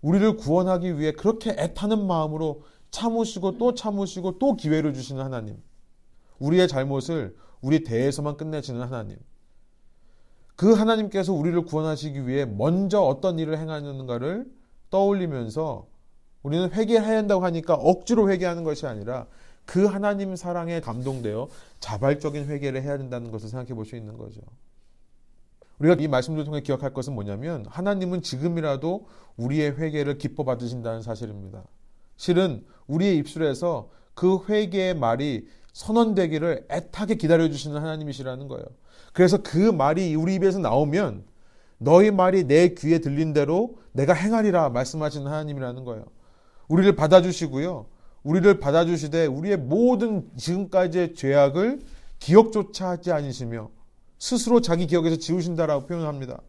우리를 0.01 0.37
구원하기 0.37 0.99
위해 0.99 1.13
그렇게 1.13 1.51
애타는 1.51 2.07
마음으로 2.07 2.63
참으시고 2.91 3.59
또 3.59 3.75
참으시고 3.75 4.39
또 4.39 4.57
기회를 4.57 4.95
주시는 4.95 5.23
하나님. 5.23 5.61
우리의 6.39 6.69
잘못을 6.69 7.37
우리 7.61 7.85
대에서만 7.85 8.37
끝내지는 8.37 8.83
하나님. 8.83 9.17
그 10.57 10.73
하나님께서 10.73 11.33
우리를 11.33 11.61
구원하시기 11.63 12.27
위해 12.27 12.47
먼저 12.47 13.01
어떤 13.01 13.39
일을 13.39 13.59
행하는가를 13.59 14.47
떠올리면서 14.91 15.87
우리는 16.43 16.71
회개해야 16.73 17.19
한다고 17.19 17.45
하니까 17.45 17.75
억지로 17.75 18.31
회개하는 18.31 18.65
것이 18.65 18.87
아니라 18.87 19.27
그 19.67 19.85
하나님 19.85 20.37
사랑에 20.37 20.81
감동되어 20.81 21.49
자발적인 21.81 22.47
회개를 22.47 22.83
해야 22.83 22.97
된다는 22.97 23.31
것을 23.31 23.49
생각해 23.49 23.75
볼 23.75 23.85
수 23.85 23.97
있는 23.97 24.17
거죠. 24.17 24.41
우리가 25.79 25.97
이 26.01 26.09
말씀을 26.09 26.45
통해 26.45 26.61
기억할 26.61 26.95
것은 26.95 27.15
뭐냐면 27.15 27.67
하나님은 27.69 28.23
지금이라도 28.23 29.07
우리의 29.37 29.77
회개를 29.77 30.19
기뻐 30.19 30.45
받으신다는 30.45 31.03
사실입니다. 31.03 31.65
실은 32.17 32.65
우리의 32.87 33.19
입술에서 33.19 33.91
그 34.15 34.39
회개의 34.49 34.95
말이 34.95 35.47
선언되기를 35.77 36.69
애타게 36.71 37.17
기다려주시는 37.17 37.77
하나님이시라는 37.77 38.49
거예요. 38.49 38.65
그래서 39.13 39.43
그 39.43 39.59
말이 39.59 40.15
우리 40.15 40.35
입에서 40.37 40.59
나오면 40.59 41.25
너희 41.77 42.11
말이 42.11 42.45
내 42.45 42.69
귀에 42.69 43.01
들린 43.01 43.35
대로 43.35 43.77
내가 43.93 44.15
행하리라 44.15 44.71
말씀하시는 44.71 45.27
하나님이라는 45.27 45.85
거예요. 45.85 46.07
우리를 46.69 46.97
받아주시고요. 46.97 47.87
우리를 48.23 48.59
받아주시되 48.59 49.27
우리의 49.27 49.59
모든 49.59 50.31
지금까지의 50.39 51.15
죄악을 51.15 51.81
기억조차 52.21 52.89
하지 52.89 53.13
않으시며 53.13 53.69
스스로 54.19 54.63
자기 54.63 54.87
기억에서 54.87 55.17
지우신다라고 55.17 55.87
표현합니다. 55.87 56.41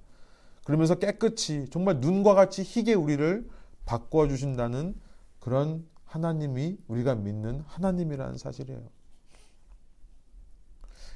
그러면서 0.63 0.95
깨끗이 0.95 1.65
정말 1.69 1.99
눈과 1.99 2.33
같이 2.33 2.63
희게 2.63 2.93
우리를 2.93 3.45
바꿔 3.85 4.25
주신다는 4.29 4.95
그런 5.39 5.85
하나님이 6.05 6.77
우리가 6.87 7.15
믿는 7.15 7.65
하나님이라는 7.67 8.37
사실이에요. 8.37 8.96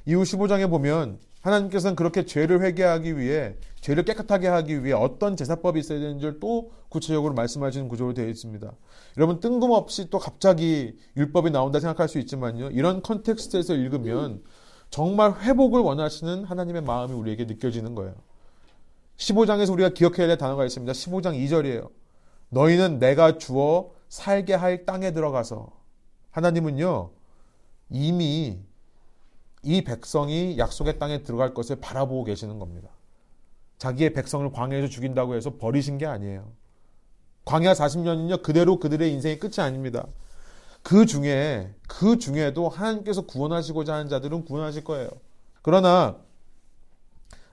이후 0.05 0.23
15장에 0.23 0.69
보면 0.69 1.19
하나님께서는 1.41 1.95
그렇게 1.95 2.25
죄를 2.25 2.61
회개하기 2.61 3.17
위해 3.17 3.55
죄를 3.81 4.05
깨끗하게 4.05 4.47
하기 4.47 4.83
위해 4.83 4.93
어떤 4.93 5.35
제사법이 5.35 5.79
있어야 5.79 5.99
되는지를 5.99 6.39
또 6.39 6.71
구체적으로 6.89 7.33
말씀하시는 7.33 7.87
구조로 7.87 8.13
되어 8.13 8.27
있습니다. 8.27 8.71
여러분 9.17 9.39
뜬금없이 9.39 10.09
또 10.09 10.19
갑자기 10.19 10.95
율법이 11.17 11.49
나온다 11.49 11.79
생각할 11.79 12.07
수 12.07 12.19
있지만요. 12.19 12.69
이런 12.69 13.01
컨텍스트에서 13.01 13.73
읽으면 13.73 14.43
정말 14.91 15.33
회복을 15.33 15.81
원하시는 15.81 16.43
하나님의 16.43 16.83
마음이 16.83 17.13
우리에게 17.13 17.45
느껴지는 17.45 17.95
거예요. 17.95 18.13
15장에서 19.17 19.73
우리가 19.73 19.89
기억해야 19.89 20.27
될 20.27 20.37
단어가 20.37 20.65
있습니다. 20.65 20.91
15장 20.93 21.35
2절이에요. 21.37 21.89
너희는 22.49 22.99
내가 22.99 23.37
주어 23.37 23.91
살게 24.09 24.53
할 24.53 24.85
땅에 24.85 25.11
들어가서 25.11 25.71
하나님은요 26.31 27.11
이미 27.89 28.59
이 29.63 29.83
백성이 29.83 30.57
약속의 30.57 30.99
땅에 30.99 31.23
들어갈 31.23 31.53
것을 31.53 31.77
바라보고 31.77 32.23
계시는 32.23 32.59
겁니다. 32.59 32.89
자기의 33.77 34.13
백성을 34.13 34.49
광야에서 34.51 34.87
죽인다고 34.87 35.35
해서 35.35 35.57
버리신 35.57 35.97
게 35.97 36.05
아니에요. 36.05 36.51
광야 37.45 37.73
40년은요, 37.73 38.41
그대로 38.43 38.79
그들의 38.79 39.11
인생의 39.11 39.39
끝이 39.39 39.55
아닙니다. 39.57 40.05
그 40.83 41.05
중에, 41.05 41.73
그 41.87 42.17
중에도 42.17 42.69
하나님께서 42.69 43.23
구원하시고자 43.23 43.93
하는 43.93 44.09
자들은 44.09 44.45
구원하실 44.45 44.83
거예요. 44.83 45.09
그러나, 45.61 46.17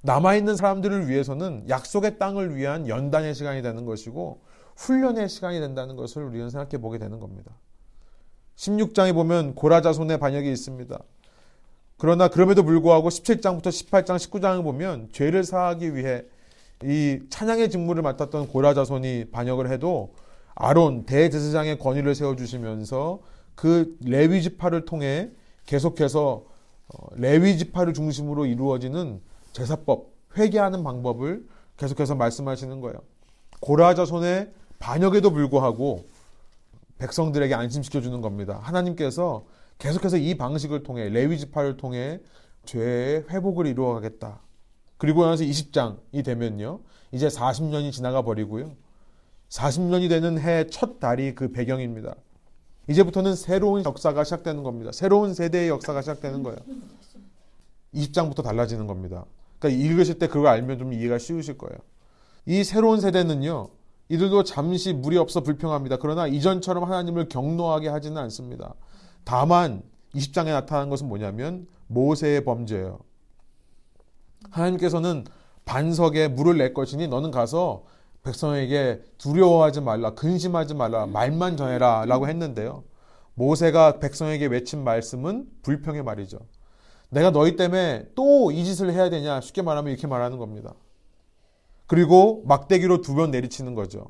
남아있는 0.03 0.57
사람들을 0.57 1.09
위해서는 1.09 1.69
약속의 1.69 2.19
땅을 2.19 2.57
위한 2.57 2.89
연단의 2.89 3.35
시간이 3.35 3.63
되는 3.63 3.85
것이고, 3.85 4.41
훈련의 4.77 5.29
시간이 5.29 5.61
된다는 5.61 5.97
것을 5.97 6.23
우리는 6.23 6.49
생각해 6.51 6.81
보게 6.81 6.99
되는 6.99 7.19
겁니다. 7.19 7.53
16장에 8.57 9.13
보면 9.13 9.55
고라자손의 9.55 10.19
반역이 10.19 10.51
있습니다. 10.51 10.99
그러나 11.99 12.29
그럼에도 12.29 12.63
불구하고 12.63 13.09
17장부터 13.09 13.67
18장, 13.67 14.17
19장을 14.17 14.63
보면 14.63 15.09
죄를 15.13 15.43
사하기 15.43 15.97
위해 15.97 16.25
이 16.85 17.19
찬양의 17.29 17.71
직무를 17.71 18.03
맡았던 18.03 18.49
고라 18.49 18.73
자손이 18.73 19.27
반역을 19.33 19.71
해도 19.71 20.15
아론 20.55 21.05
대제사장의 21.07 21.79
권위를 21.81 22.15
세워 22.15 22.37
주시면서 22.37 23.19
그 23.57 23.97
레위 24.05 24.43
지파를 24.43 24.85
통해 24.85 25.31
계속해서 25.67 26.45
어, 26.89 27.07
레위 27.17 27.59
지파를 27.59 27.93
중심으로 27.93 28.47
이루어지는 28.47 29.21
제사법, 29.53 30.13
회개하는 30.37 30.85
방법을 30.85 31.45
계속해서 31.77 32.15
말씀하시는 32.15 32.81
거예요. 32.81 32.99
고라 33.61 33.95
자손의 33.95 34.53
반역에도 34.79 35.33
불구하고 35.33 36.07
백성들에게 36.99 37.55
안심시켜 37.55 38.01
주는 38.01 38.21
겁니다. 38.21 38.61
하나님께서 38.63 39.45
계속해서 39.79 40.17
이 40.17 40.35
방식을 40.37 40.83
통해 40.83 41.09
레위 41.09 41.39
지파를 41.39 41.77
통해 41.77 42.21
죄의 42.65 43.25
회복을 43.31 43.67
이루어가겠다. 43.67 44.41
그리고 44.97 45.25
나서 45.25 45.45
20장이 45.45 46.25
되면요. 46.25 46.81
이제 47.13 47.29
40년이 47.29 47.93
지나가 47.93 48.23
버리고요. 48.23 48.73
40년이 49.49 50.09
되는 50.09 50.39
해 50.39 50.69
첫 50.71 51.01
달이 51.01 51.35
그 51.35 51.53
배경입니다. 51.53 52.15
이제부터는 52.89 53.37
새로운 53.37 53.85
역사가 53.85 54.25
시작되는 54.25 54.63
겁니다. 54.63 54.93
새로운 54.93 55.35
세대의 55.35 55.69
역사가 55.69 56.03
시작되는 56.03 56.43
거예요. 56.43 56.59
20장부터 57.95 58.43
달라지는 58.43 58.87
겁니다. 58.87 59.25
그러니까 59.59 59.83
읽으실 59.83 60.19
때 60.19 60.27
그걸 60.27 60.49
알면 60.49 60.79
좀 60.79 60.93
이해가 60.93 61.19
쉬우실 61.19 61.59
거예요. 61.59 61.79
이 62.47 62.65
새로운 62.65 63.01
세대는요. 63.01 63.69
이들도 64.11 64.45
잠시 64.45 64.93
물이 64.93 65.19
없어 65.19 65.43
불평합니다. 65.43 65.99
그러나 66.01 66.27
이전처럼 66.27 66.85
하나님을 66.85 67.29
경노하게 67.29 67.89
하지는 67.89 68.17
않습니다. 68.23 68.75
다만 69.29 69.83
20장에 70.15 70.47
나타난 70.47 70.89
것은 70.89 71.07
뭐냐면 71.07 71.67
모세의 71.89 72.45
범죄예요. 72.45 72.99
하나님께서는 74.51 75.25
반석에 75.67 76.29
물을 76.29 76.57
낼 76.57 76.73
것이니 76.73 77.09
너는 77.09 77.31
가서 77.31 77.85
백성에게 78.23 79.03
두려워하지 79.19 79.83
말라, 79.83 80.15
근심하지 80.15 80.73
말라, 80.73 81.05
말만 81.05 81.59
전해라 81.59 82.07
라고 82.07 82.27
했는데요. 82.27 82.85
모세가 83.35 83.99
백성에게 83.99 84.47
외친 84.47 84.83
말씀은 84.83 85.47
불평의 85.61 86.03
말이죠. 86.05 86.39
내가 87.11 87.31
너희 87.31 87.55
때문에 87.55 88.07
또 88.15 88.51
이 88.51 88.65
짓을 88.65 88.95
해야 88.95 89.11
되냐? 89.11 89.43
쉽게 89.43 89.61
말하면 89.61 89.93
이렇게 89.93 90.07
말하는 90.07 90.39
겁니다. 90.39 90.73
그리고 91.87 92.43
막대기로 92.47 93.03
두 93.03 93.15
번 93.15 93.31
내리치는 93.31 93.75
거죠. 93.75 94.07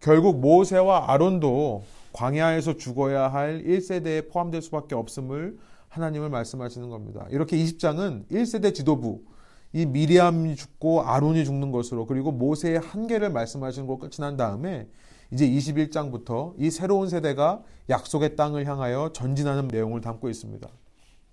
결국 0.00 0.40
모세와 0.40 1.12
아론도 1.12 1.82
광야에서 2.18 2.76
죽어야 2.76 3.28
할 3.28 3.62
1세대에 3.62 4.28
포함될 4.28 4.60
수밖에 4.60 4.96
없음을 4.96 5.56
하나님을 5.88 6.28
말씀하시는 6.30 6.88
겁니다. 6.90 7.24
이렇게 7.30 7.56
20장은 7.56 8.26
1세대 8.28 8.74
지도부, 8.74 9.22
이 9.72 9.86
미리암이 9.86 10.56
죽고 10.56 11.02
아론이 11.02 11.44
죽는 11.44 11.70
것으로 11.70 12.06
그리고 12.06 12.32
모세의 12.32 12.80
한계를 12.80 13.30
말씀하시는 13.30 13.86
걸 13.86 13.98
끝이 14.00 14.16
난 14.18 14.36
다음에 14.36 14.88
이제 15.30 15.48
21장부터 15.48 16.54
이 16.58 16.72
새로운 16.72 17.08
세대가 17.08 17.62
약속의 17.88 18.34
땅을 18.34 18.66
향하여 18.66 19.10
전진하는 19.12 19.68
내용을 19.68 20.00
담고 20.00 20.28
있습니다. 20.28 20.68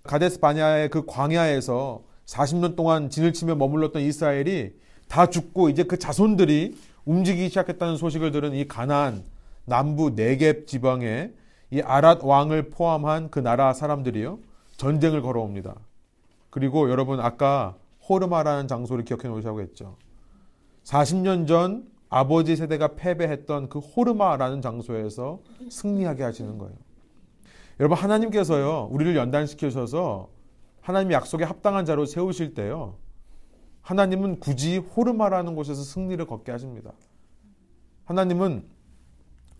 가데스 0.04 0.39
바냐의 0.39 0.89
그 0.89 1.08
광야에서 1.08 2.04
40년 2.28 2.76
동안 2.76 3.10
진을 3.10 3.34
치며 3.34 3.56
머물렀던 3.56 4.04
이스라엘이 4.04 4.74
다 5.08 5.32
죽고 5.32 5.69
이제 5.69 5.84
그 5.84 5.98
자손들이 5.98 6.76
움직이기 7.06 7.50
시작했다는 7.50 7.98
소식을 7.98 8.32
들은 8.32 8.54
이 8.54 8.67
가나안 8.67 9.24
남부 9.65 10.12
네겝 10.12 10.67
지방에 10.67 11.32
이 11.71 11.82
아랏 11.82 12.23
왕을 12.23 12.69
포함한 12.69 13.32
그 13.32 13.39
나라 13.39 13.73
사람들이요 13.73 14.39
전쟁을 14.78 15.21
걸어옵니다. 15.21 15.75
그리고 16.49 16.89
여러분 16.89 17.19
아까 17.19 17.75
호르마라는 18.08 18.67
장소를 18.67 19.04
기억해 19.04 19.28
놓으시라고 19.28 19.62
했죠. 19.62 19.97
40년 20.84 21.47
전 21.47 21.88
아버지 22.10 22.56
세대가 22.56 22.89
패배했던 22.95 23.69
그 23.69 23.80
호르마라는 23.80 24.62
장소에서 24.62 25.39
승리하게 25.69 26.23
하시는 26.23 26.58
거예요. 26.58 26.75
여러분 27.80 27.97
하나님께서요 27.97 28.88
우리를 28.91 29.15
연단시키셔서 29.15 30.30
하나님 30.82 31.12
약속에 31.12 31.43
합당한 31.43 31.84
자로 31.84 32.06
세우실 32.06 32.54
때요 32.54 32.95
하나님은 33.82 34.39
굳이 34.39 34.78
호르마라는 34.78 35.56
곳에서 35.56 35.82
승리를 35.82 36.23
걷게 36.25 36.51
하십니다. 36.51 36.91
하나님은 38.06 38.74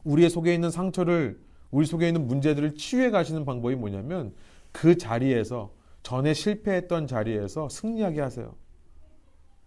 우리의 0.06 0.30
속에 0.30 0.54
있는 0.54 0.72
상처를 0.72 1.40
우리 1.72 1.86
속에 1.86 2.08
있는 2.08 2.28
문제들을 2.28 2.76
치유해 2.76 3.10
가시는 3.10 3.44
방법이 3.44 3.76
뭐냐면 3.76 4.34
그 4.72 4.98
자리에서 4.98 5.72
전에 6.04 6.34
실패했던 6.34 7.08
자리에서 7.08 7.68
승리하게 7.68 8.22
하세요. 8.22 8.56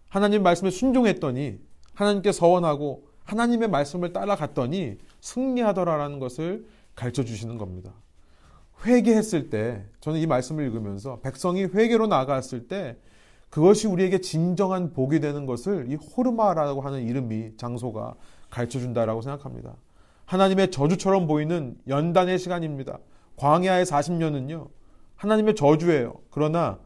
하나님 0.07 0.41
말씀에 0.41 0.71
순종했더니 0.71 1.59
하나님께 1.93 2.31
서원하고 2.31 3.07
하나님의 3.25 3.69
말씀을 3.69 4.11
따라갔더니 4.11 4.97
승리하더라라는 5.21 6.19
것을 6.19 6.65
가르쳐 6.95 7.23
주시는 7.23 7.57
겁니다. 7.57 7.93
회개했을 8.85 9.49
때 9.49 9.85
저는 9.99 10.19
이 10.19 10.25
말씀을 10.25 10.63
읽으면서 10.65 11.19
백성이 11.19 11.65
회개로 11.65 12.07
나아갔을 12.07 12.67
때 12.67 12.97
그것이 13.49 13.87
우리에게 13.87 14.21
진정한 14.21 14.93
복이 14.93 15.19
되는 15.19 15.45
것을 15.45 15.91
이 15.91 15.95
호르마라고 15.95 16.81
하는 16.81 17.03
이름이 17.03 17.57
장소가 17.57 18.15
가르쳐 18.49 18.79
준다라고 18.79 19.21
생각합니다. 19.21 19.75
하나님의 20.29 20.69
저주처럼 20.69 21.25
보이는 21.25 21.75
연단의 21.87 22.37
시간입니다. 22.37 22.99
광야의 23.35 23.83
40년은요. 23.85 24.69
하나님의 25.15 25.55
저주예요. 25.55 26.21
그러나 26.29 26.77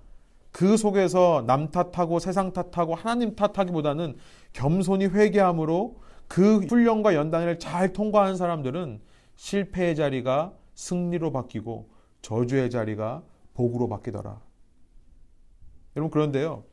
그 0.53 0.77
속에서 0.77 1.43
남 1.45 1.69
탓하고 1.69 2.19
세상 2.19 2.53
탓하고 2.53 2.95
하나님 2.95 3.35
탓하기보다는 3.35 4.15
겸손히 4.53 5.07
회개함으로 5.07 5.99
그 6.29 6.59
훈련과 6.59 7.15
연단을 7.15 7.59
잘 7.59 7.91
통과한 7.91 8.37
사람들은 8.37 9.01
실패의 9.35 9.97
자리가 9.97 10.53
승리로 10.75 11.33
바뀌고 11.33 11.89
저주의 12.21 12.69
자리가 12.69 13.23
복으로 13.55 13.89
바뀌더라. 13.89 14.39
여러분 15.97 16.09
그런데요. 16.11 16.63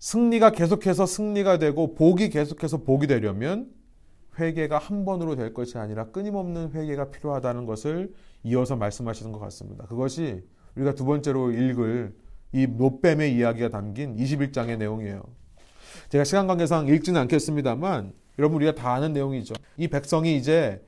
승리가 0.00 0.50
계속해서 0.50 1.06
승리가 1.06 1.58
되고 1.58 1.94
복이 1.94 2.30
계속해서 2.30 2.78
복이 2.78 3.06
되려면 3.06 3.70
회개가 4.38 4.78
한 4.78 5.04
번으로 5.04 5.36
될 5.36 5.52
것이 5.52 5.78
아니라 5.78 6.06
끊임없는 6.06 6.72
회개가 6.72 7.10
필요하다는 7.10 7.66
것을 7.66 8.12
이어서 8.44 8.76
말씀하시는 8.76 9.30
것 9.32 9.38
같습니다. 9.38 9.86
그것이 9.86 10.42
우리가 10.74 10.94
두 10.94 11.04
번째로 11.04 11.50
읽을 11.50 12.14
이 12.52 12.66
놋뱀의 12.66 13.34
이야기가 13.34 13.68
담긴 13.68 14.16
21장의 14.16 14.78
내용이에요. 14.78 15.22
제가 16.08 16.24
시간 16.24 16.46
관계상 16.46 16.88
읽지는 16.88 17.20
않겠습니다만 17.22 18.12
여러분 18.38 18.56
우리가 18.56 18.74
다 18.74 18.92
아는 18.92 19.12
내용이죠. 19.12 19.54
이 19.76 19.88
백성이 19.88 20.36
이제 20.36 20.82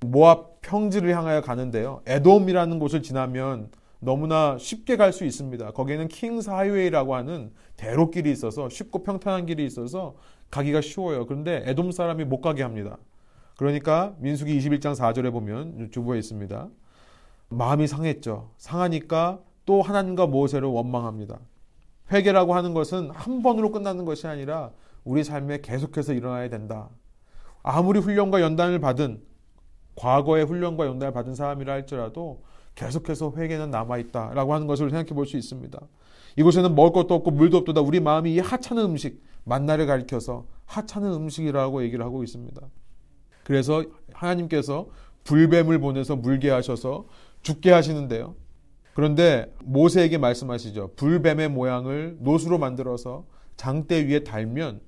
모압 0.00 0.60
평지를 0.60 1.16
향하여 1.16 1.40
가는데요. 1.40 2.02
에돔이라는 2.06 2.78
곳을 2.78 3.02
지나면 3.02 3.70
너무나 4.00 4.56
쉽게 4.58 4.96
갈 4.96 5.12
수 5.12 5.24
있습니다. 5.24 5.72
거기에는 5.72 6.08
King's 6.08 6.50
Highway라고 6.50 7.14
하는 7.14 7.52
대로길이 7.76 8.30
있어서 8.30 8.68
쉽고 8.68 9.02
평탄한 9.02 9.46
길이 9.46 9.64
있어서 9.66 10.14
가기가 10.50 10.80
쉬워요. 10.80 11.26
그런데 11.26 11.62
에돔 11.66 11.92
사람이 11.92 12.24
못 12.24 12.40
가게 12.40 12.62
합니다. 12.62 12.98
그러니까 13.56 14.14
민수기 14.18 14.58
21장 14.58 14.94
4절에 14.94 15.32
보면 15.32 15.90
주부에 15.90 16.18
있습니다. 16.18 16.68
마음이 17.50 17.86
상했죠. 17.86 18.50
상하니까 18.56 19.40
또 19.66 19.82
하나님과 19.82 20.26
모세를 20.26 20.68
원망합니다. 20.68 21.38
회개라고 22.12 22.54
하는 22.54 22.72
것은 22.72 23.10
한 23.10 23.42
번으로 23.42 23.70
끝나는 23.70 24.04
것이 24.04 24.26
아니라 24.26 24.70
우리 25.04 25.24
삶에 25.24 25.60
계속해서 25.60 26.14
일어나야 26.14 26.48
된다. 26.48 26.88
아무리 27.62 27.98
훈련과 27.98 28.40
연단을 28.40 28.78
받은 28.78 29.22
과거의 29.96 30.44
훈련과 30.44 30.86
연단을 30.86 31.12
받은 31.12 31.34
사람이라 31.34 31.72
할지라도 31.72 32.42
계속해서 32.76 33.34
회개는 33.36 33.70
남아 33.70 33.98
있다라고 33.98 34.54
하는 34.54 34.66
것을 34.66 34.90
생각해 34.90 35.08
볼 35.08 35.26
수 35.26 35.36
있습니다. 35.36 35.78
이곳에는 36.38 36.76
먹을 36.76 36.92
것도 36.92 37.14
없고 37.16 37.32
물도 37.32 37.58
없도다. 37.58 37.80
우리 37.80 37.98
마음이 37.98 38.34
이 38.34 38.38
하찮은 38.38 38.84
음식, 38.84 39.20
만나를 39.42 39.86
가리켜서 39.86 40.46
하찮은 40.66 41.12
음식이라고 41.12 41.82
얘기를 41.82 42.04
하고 42.04 42.22
있습니다. 42.22 42.60
그래서 43.42 43.82
하나님께서 44.12 44.86
불뱀을 45.24 45.80
보내서 45.80 46.14
물게 46.14 46.50
하셔서 46.50 47.06
죽게 47.42 47.72
하시는데요. 47.72 48.36
그런데 48.94 49.52
모세에게 49.64 50.18
말씀하시죠. 50.18 50.92
불뱀의 50.94 51.48
모양을 51.48 52.18
노수로 52.20 52.58
만들어서 52.58 53.24
장대 53.56 54.06
위에 54.06 54.20
달면 54.20 54.80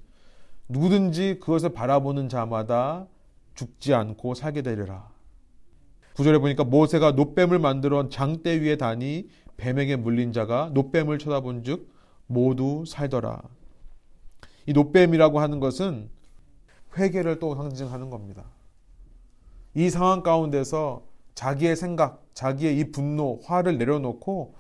누구든지 0.69 1.41
그것을 1.41 1.71
바라보는 1.71 2.29
자마다 2.29 3.09
죽지 3.57 3.93
않고 3.93 4.35
살게 4.35 4.63
되리라. 4.63 5.09
구절에 6.15 6.39
보니까 6.39 6.63
모세가 6.63 7.13
노뱀을 7.13 7.59
만들어 7.59 8.09
장대 8.09 8.61
위에 8.61 8.77
다니 8.77 9.29
뱀에게 9.61 9.97
물린 9.97 10.33
자가 10.33 10.71
노뱀을 10.73 11.19
쳐다본 11.19 11.65
즉 11.65 11.93
모두 12.27 12.85
살더라. 12.87 13.43
이 14.67 14.73
노뱀이라고 14.73 15.41
하는 15.41 15.61
것은 15.61 16.09
회개를 16.97 17.39
또 17.39 17.55
상징하는 17.55 18.09
겁니다. 18.11 18.45
이 19.75 19.91
상황 19.91 20.23
가운데서 20.23 21.03
자기의 21.35 21.77
생각, 21.77 22.25
자기의 22.35 22.79
이 22.79 22.91
분노, 22.91 23.39
화를 23.45 23.79
내려놓고 23.79 24.55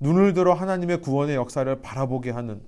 눈을 0.00 0.34
들어 0.34 0.54
하나님의 0.54 1.00
구원의 1.00 1.36
역사를 1.36 1.80
바라보게 1.80 2.30
하는 2.30 2.60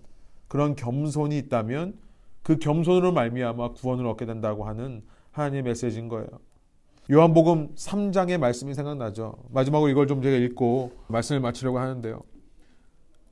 그런 0.46 0.76
겸손이 0.76 1.36
있다면 1.38 1.98
그 2.42 2.58
겸손으로 2.58 3.12
말미암아 3.12 3.72
구원을 3.72 4.06
얻게 4.06 4.26
된다고 4.26 4.64
하는 4.64 5.02
하나님의 5.32 5.62
메시지인 5.62 6.08
거예요. 6.08 6.28
요한복음 7.10 7.74
3장의 7.74 8.36
말씀이 8.38 8.74
생각나죠. 8.74 9.34
마지막으로 9.50 9.90
이걸 9.90 10.06
좀 10.06 10.22
제가 10.22 10.36
읽고 10.36 10.92
말씀을 11.08 11.40
마치려고 11.40 11.78
하는데요. 11.78 12.20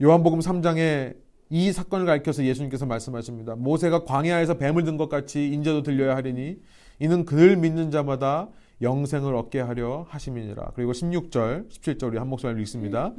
요한복음 0.03 0.39
3장에 0.41 1.15
이 1.51 1.73
사건을 1.73 2.07
가리켜서 2.07 2.43
예수님께서 2.45 2.87
말씀하십니다. 2.87 3.55
모세가 3.55 4.05
광야에서 4.05 4.55
뱀을 4.55 4.85
든 4.85 4.97
것 4.97 5.09
같이 5.11 5.49
인자도 5.49 5.83
들려야 5.83 6.17
하리니 6.17 6.57
이는 7.01 7.25
그를 7.27 7.57
믿는 7.57 7.91
자마다 7.91 8.49
영생을 8.81 9.35
얻게 9.35 9.61
하려 9.61 10.07
하심이니라. 10.09 10.73
그리고 10.75 10.93
16절, 10.93 11.69
17절 11.71 12.05
우리 12.09 12.19
한 12.19 12.29
목소리를 12.29 12.61
읽습니다. 12.63 13.13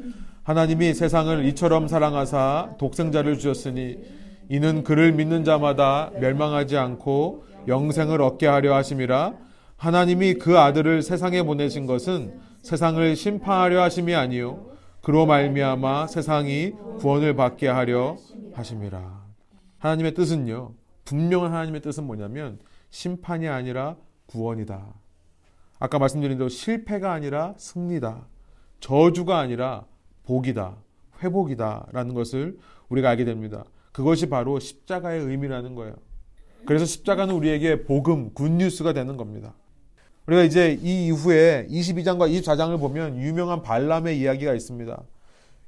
하나님이 0.44 0.94
세상을 0.96 1.46
이처럼 1.46 1.88
사랑하사 1.88 2.76
독생자를 2.80 3.38
주셨으니 3.38 3.98
이는 4.50 4.84
그를 4.84 5.14
믿는 5.14 5.44
자마다 5.44 6.12
멸망하지 6.20 6.78
않고 6.78 7.44
영생을 7.68 8.22
얻게 8.22 8.48
하려 8.48 8.76
하심이라. 8.76 9.47
하나님이 9.78 10.36
그 10.36 10.58
아들을 10.58 11.04
세상에 11.04 11.44
보내신 11.44 11.86
것은 11.86 12.40
세상을 12.64 13.16
심판하려 13.16 13.82
하심이 13.82 14.14
아니요 14.16 14.66
그로 15.02 15.26
말미암아 15.26 16.08
세상이 16.08 16.72
구원을 17.00 17.36
받게 17.36 17.68
하려 17.68 18.18
하심이라. 18.54 19.26
하나님의 19.78 20.16
뜻은요. 20.16 20.74
분명한 21.06 21.54
하나님의 21.54 21.82
뜻은 21.82 22.04
뭐냐면 22.06 22.60
심판이 22.90 23.48
아니라 23.48 23.96
구원이다. 24.26 24.94
아까 25.80 26.00
말씀드린 26.00 26.38
대로 26.38 26.50
실패가 26.50 27.14
아니라 27.14 27.54
승리다. 27.58 28.28
저주가 28.80 29.38
아니라 29.38 29.86
복이다. 30.26 30.76
회복이다라는 31.22 32.14
것을 32.14 32.58
우리가 32.90 33.10
알게 33.12 33.26
됩니다. 33.26 33.64
그것이 33.92 34.28
바로 34.28 34.60
십자가의 34.60 35.22
의미라는 35.22 35.76
거예요. 35.76 35.96
그래서 36.66 36.86
십자가는 36.86 37.34
우리에게 37.34 37.84
복음, 37.84 38.34
굿뉴스가 38.34 38.92
되는 38.92 39.16
겁니다. 39.16 39.54
우리가 40.28 40.44
이제 40.44 40.78
이 40.82 41.08
이후에 41.08 41.68
22장과 41.70 42.30
24장을 42.30 42.78
보면 42.80 43.18
유명한 43.18 43.62
발람의 43.62 44.20
이야기가 44.20 44.54
있습니다. 44.54 45.02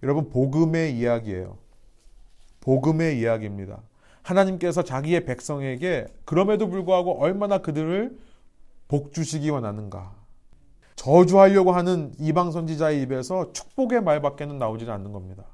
여러분, 0.04 0.30
복음의 0.30 0.98
이야기예요. 0.98 1.58
복음의 2.60 3.20
이야기입니다. 3.20 3.80
하나님께서 4.22 4.84
자기의 4.84 5.24
백성에게 5.24 6.08
그럼에도 6.26 6.70
불구하고 6.70 7.22
얼마나 7.22 7.60
그들을 7.60 8.18
복 8.90 9.14
주시기 9.14 9.50
원하는가. 9.50 10.14
저주하려고 10.96 11.72
하는 11.72 12.12
이방 12.20 12.52
선지자의 12.52 13.02
입에서 13.04 13.54
축복의 13.54 14.02
말밖에는 14.04 14.58
나오지 14.58 14.90
않는 14.90 15.14
겁니다. 15.14 15.46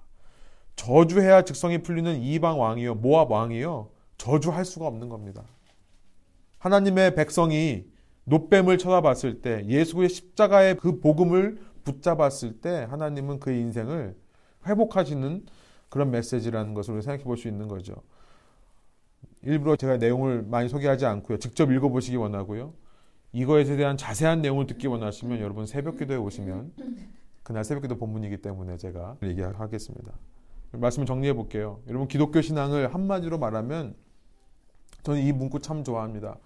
저주해야 0.75 1.43
직성이 1.43 1.83
풀리는 1.83 2.21
이방 2.21 2.59
왕이요, 2.59 2.95
모압 2.95 3.29
왕이요, 3.29 3.89
저주할 4.17 4.65
수가 4.65 4.87
없는 4.87 5.09
겁니다. 5.09 5.43
하나님의 6.57 7.13
백성이 7.13 7.85
노뱀을 8.25 8.77
쳐다봤을 8.77 9.41
때, 9.41 9.65
예수의 9.67 10.09
십자가의 10.09 10.77
그 10.77 10.99
복음을 10.99 11.59
붙잡았을 11.83 12.59
때, 12.61 12.85
하나님은 12.89 13.39
그의 13.39 13.59
인생을 13.61 14.15
회복하시는 14.65 15.45
그런 15.89 16.11
메시지라는 16.11 16.73
것을 16.73 17.01
생각해 17.01 17.23
볼 17.23 17.37
수 17.37 17.47
있는 17.47 17.67
거죠. 17.67 17.95
일부러 19.43 19.75
제가 19.75 19.97
내용을 19.97 20.41
많이 20.41 20.67
소개하지 20.69 21.05
않고요. 21.05 21.37
직접 21.37 21.71
읽어보시기 21.71 22.17
원하고요. 22.17 22.73
이거에 23.31 23.63
대한 23.63 23.95
자세한 23.95 24.41
내용을 24.41 24.65
듣기 24.65 24.87
원하시면 24.87 25.39
여러분 25.39 25.65
새벽 25.65 25.97
기도에 25.97 26.17
오시면 26.17 26.73
그날 27.43 27.63
새벽 27.63 27.81
기도 27.81 27.97
본문이기 27.97 28.37
때문에 28.37 28.77
제가 28.77 29.17
얘기하겠습니다. 29.21 30.11
말씀을 30.71 31.05
정리해 31.05 31.33
볼게요. 31.33 31.79
여러분 31.87 32.07
기독교 32.07 32.41
신앙을 32.41 32.93
한마디로 32.93 33.37
말하면 33.37 33.95
저는 35.03 35.21
이 35.21 35.31
문구 35.31 35.59
참 35.59 35.83
좋아합니다. 35.83 36.37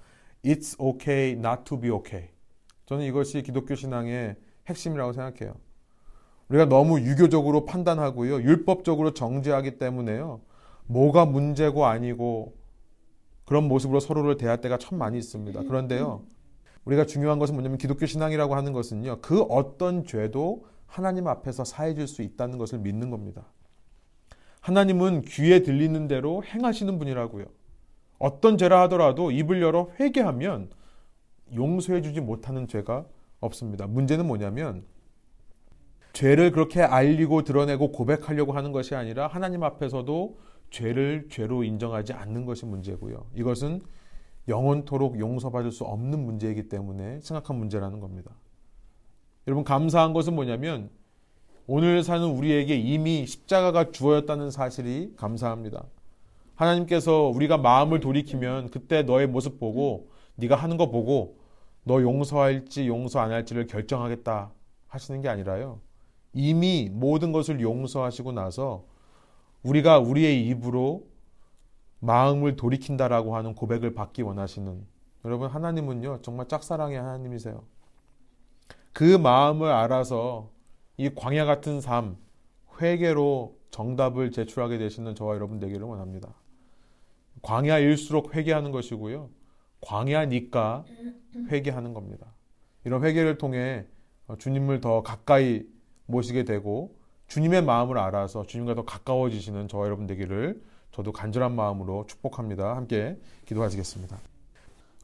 It's 0.43 0.79
okay 0.79 1.31
not 1.31 1.63
to 1.65 1.79
be 1.79 1.89
okay. 1.91 2.29
저는 2.85 3.05
이것이 3.05 3.41
기독교 3.43 3.75
신앙의 3.75 4.35
핵심이라고 4.67 5.13
생각해요. 5.13 5.55
우리가 6.49 6.65
너무 6.65 6.99
유교적으로 6.99 7.65
판단하고요. 7.65 8.41
율법적으로 8.41 9.13
정죄하기 9.13 9.77
때문에요. 9.77 10.41
뭐가 10.87 11.25
문제고 11.25 11.85
아니고 11.85 12.55
그런 13.45 13.67
모습으로 13.67 13.99
서로를 13.99 14.37
대할 14.37 14.61
때가 14.61 14.77
참 14.77 14.97
많이 14.97 15.17
있습니다. 15.17 15.63
그런데요. 15.63 16.23
우리가 16.85 17.05
중요한 17.05 17.37
것은 17.37 17.53
뭐냐면 17.53 17.77
기독교 17.77 18.05
신앙이라고 18.05 18.55
하는 18.55 18.73
것은요. 18.73 19.21
그 19.21 19.41
어떤 19.43 20.05
죄도 20.05 20.65
하나님 20.87 21.27
앞에서 21.27 21.63
사해질 21.63 22.07
수 22.07 22.23
있다는 22.23 22.57
것을 22.57 22.79
믿는 22.79 23.11
겁니다. 23.11 23.45
하나님은 24.61 25.21
귀에 25.21 25.61
들리는 25.61 26.07
대로 26.07 26.43
행하시는 26.43 26.97
분이라고요. 26.97 27.45
어떤 28.19 28.57
죄라 28.57 28.81
하더라도 28.83 29.31
입을 29.31 29.61
열어 29.61 29.89
회개하면 29.99 30.69
용서해 31.55 32.01
주지 32.01 32.21
못하는 32.21 32.67
죄가 32.67 33.05
없습니다. 33.39 33.87
문제는 33.87 34.27
뭐냐면 34.27 34.83
죄를 36.13 36.51
그렇게 36.51 36.81
알리고 36.81 37.43
드러내고 37.43 37.91
고백하려고 37.91 38.51
하는 38.51 38.71
것이 38.71 38.95
아니라 38.95 39.27
하나님 39.27 39.63
앞에서도 39.63 40.37
죄를 40.69 41.27
죄로 41.29 41.63
인정하지 41.63 42.13
않는 42.13 42.45
것이 42.45 42.65
문제고요. 42.65 43.25
이것은 43.33 43.81
영원토록 44.47 45.19
용서받을 45.19 45.71
수 45.71 45.83
없는 45.85 46.19
문제이기 46.25 46.69
때문에 46.69 47.21
심각한 47.21 47.57
문제라는 47.57 47.99
겁니다. 47.99 48.31
여러분 49.47 49.63
감사한 49.63 50.13
것은 50.13 50.35
뭐냐면 50.35 50.89
오늘 51.67 52.03
사는 52.03 52.25
우리에게 52.27 52.75
이미 52.75 53.25
십자가가 53.25 53.91
주어졌다는 53.91 54.51
사실이 54.51 55.13
감사합니다. 55.15 55.85
하나님께서 56.59 57.31
우리가 57.33 57.57
마음을 57.57 58.01
돌이키면 58.01 58.69
그때 58.69 59.03
너의 59.03 59.27
모습 59.27 59.59
보고 59.59 60.11
네가 60.35 60.57
하는 60.57 60.75
거 60.75 60.91
보고 60.91 61.39
너 61.83 62.01
용서할지 62.01 62.87
용서 62.87 63.19
안 63.19 63.31
할지를 63.31 63.65
결정하겠다 63.65 64.51
하시는 64.87 65.21
게 65.21 65.29
아니라요. 65.29 65.79
이미 66.33 66.89
모든 66.91 67.31
것을 67.31 67.61
용서하시고 67.61 68.33
나서 68.33 68.85
우리가 69.63 69.99
우리의 69.99 70.45
입으로 70.47 71.07
마음을 71.99 72.57
돌이킨다라고 72.57 73.37
하는 73.37 73.55
고백을 73.55 73.93
받기 73.93 74.21
원하시는 74.21 74.85
여러분 75.25 75.49
하나님은요 75.49 76.21
정말 76.21 76.49
짝사랑의 76.49 76.97
하나님이세요. 76.97 77.63
그 78.91 79.03
마음을 79.15 79.71
알아서 79.71 80.49
이 80.97 81.09
광야 81.15 81.45
같은 81.45 81.79
삶 81.79 82.17
회개로 82.81 83.57
정답을 83.71 84.31
제출하게 84.31 84.77
되시는 84.77 85.15
저와 85.15 85.35
여러분 85.35 85.59
되기를 85.59 85.85
원합니다. 85.85 86.33
광야일수록 87.41 88.35
회개하는 88.35 88.71
것이고요. 88.71 89.29
광야니까 89.81 90.85
회개하는 91.49 91.93
겁니다. 91.93 92.33
이런 92.83 93.03
회개를 93.03 93.37
통해 93.37 93.85
주님을 94.37 94.81
더 94.81 95.01
가까이 95.01 95.63
모시게 96.05 96.43
되고 96.43 96.97
주님의 97.27 97.63
마음을 97.63 97.97
알아서 97.97 98.45
주님과 98.45 98.75
더 98.75 98.85
가까워지시는 98.85 99.67
저와 99.67 99.85
여러분 99.85 100.07
되기를 100.07 100.61
저도 100.91 101.11
간절한 101.11 101.55
마음으로 101.55 102.05
축복합니다. 102.07 102.75
함께 102.75 103.19
기도하시겠습니다. 103.45 104.17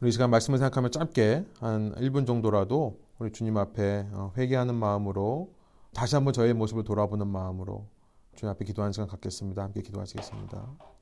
우리 0.01 0.11
시간 0.11 0.29
말씀을 0.29 0.59
생각하면 0.59 0.91
짧게 0.91 1.45
한 1.59 1.93
1분 1.95 2.27
정도라도 2.27 2.99
우리 3.19 3.31
주님 3.31 3.55
앞에 3.57 4.07
어, 4.11 4.33
회개하는 4.35 4.75
마음으로 4.75 5.53
다시 5.93 6.15
한번 6.15 6.33
저의 6.33 6.53
모습을 6.53 6.83
돌아보는 6.83 7.27
마음으로 7.27 7.87
주님 8.35 8.51
앞에 8.51 8.65
기도하는 8.65 8.91
시간 8.91 9.07
갖겠습니다. 9.07 9.63
함께 9.63 9.81
기도하시겠습니다. 9.81 10.94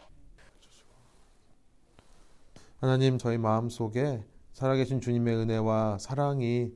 하나님 2.84 3.18
저희 3.18 3.38
마음 3.38 3.70
속에 3.70 4.26
살아계신 4.52 5.00
주님의 5.00 5.38
은혜와 5.38 6.00
사랑이 6.02 6.74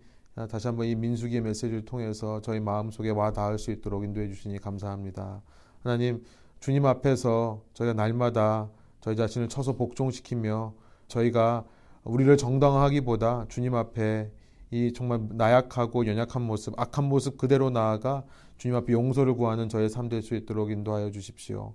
다시 0.50 0.68
한번 0.68 0.86
이 0.86 0.96
민수기의 0.96 1.42
메시지를 1.42 1.84
통해서 1.84 2.40
저희 2.40 2.62
마음 2.62 2.92
속에 2.92 3.10
와 3.10 3.34
닿을 3.34 3.60
수 3.60 3.72
있도록 3.72 4.06
인도해 4.06 4.30
주시니 4.30 4.60
감사합니다. 4.60 5.42
하나님 5.84 6.24
주님 6.62 6.86
앞에서 6.86 7.62
저희가 7.74 7.92
날마다 7.92 8.70
저희 9.02 9.18
자신을 9.18 9.50
쳐서 9.50 9.74
복종시키며 9.74 10.76
저희가 11.10 11.66
우리를 12.06 12.38
정당하기보다 12.38 13.48
주님 13.50 13.76
앞에 13.76 14.32
이 14.72 14.94
정말 14.94 15.28
나약하고 15.32 16.08
연약한 16.08 16.42
모습, 16.42 16.74
악한 16.80 17.04
모습 17.04 17.38
그대로 17.38 17.70
나아가 17.70 18.24
주님 18.58 18.78
앞에 18.78 18.94
용서를 18.94 19.34
구하는 19.34 19.68
저의 19.68 19.90
삶 19.90 20.08
될 20.08 20.22
수 20.22 20.36
있도록 20.36 20.72
인도하여 20.72 21.12
주십시오. 21.12 21.74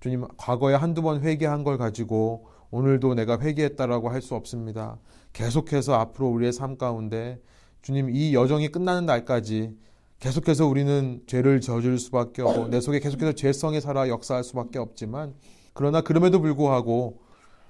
주님, 0.00 0.26
과거에 0.38 0.74
한두 0.74 1.02
번 1.02 1.20
회개한 1.20 1.64
걸 1.64 1.76
가지고 1.76 2.46
오늘도 2.70 3.14
내가 3.14 3.38
회개했다라고 3.40 4.08
할 4.08 4.20
수 4.22 4.34
없습니다. 4.34 4.98
계속해서 5.32 5.94
앞으로 5.94 6.28
우리의 6.28 6.52
삶 6.52 6.76
가운데 6.78 7.40
주님 7.82 8.10
이 8.10 8.34
여정이 8.34 8.68
끝나는 8.68 9.04
날까지 9.06 9.76
계속해서 10.20 10.66
우리는 10.66 11.22
죄를 11.26 11.60
저질 11.60 11.98
수밖에 11.98 12.40
없고 12.42 12.68
내 12.68 12.80
속에 12.80 13.00
계속해서 13.00 13.32
죄성이 13.32 13.80
살아 13.80 14.08
역사할 14.08 14.42
수밖에 14.42 14.78
없지만 14.78 15.34
그러나 15.74 16.00
그럼에도 16.00 16.40
불구하고 16.40 17.20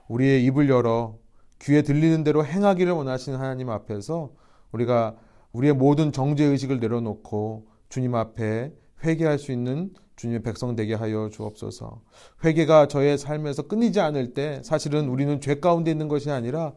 우리의 0.09 0.45
입을 0.45 0.69
열어 0.69 1.17
귀에 1.61 1.83
들리는 1.83 2.23
대로 2.23 2.45
행하기를 2.45 2.93
원하시는 2.93 3.39
하나님 3.39 3.71
앞에서 3.71 4.31
우리가 4.73 5.17
우리의 5.53 5.73
모든 5.75 6.13
정죄 6.13 6.45
의식을 6.45 6.79
내려놓고 6.81 7.67
주님 7.89 8.15
앞에 8.15 8.73
회개할 9.03 9.39
수 9.39 9.51
있는 9.51 9.93
주님의 10.17 10.43
백성 10.43 10.77
되게 10.77 10.95
하여 10.95 11.29
주옵소서. 11.33 12.01
회개가 12.45 12.89
저의 12.89 13.19
삶에서 13.19 13.63
끊이지 13.63 14.01
않을 14.01 14.35
때 14.35 14.61
사실은 14.63 15.09
우리는 15.09 15.41
죄 15.41 15.61
가운데 15.61 15.91
있는 15.91 16.09
것이 16.09 16.31
아니라 16.31 16.73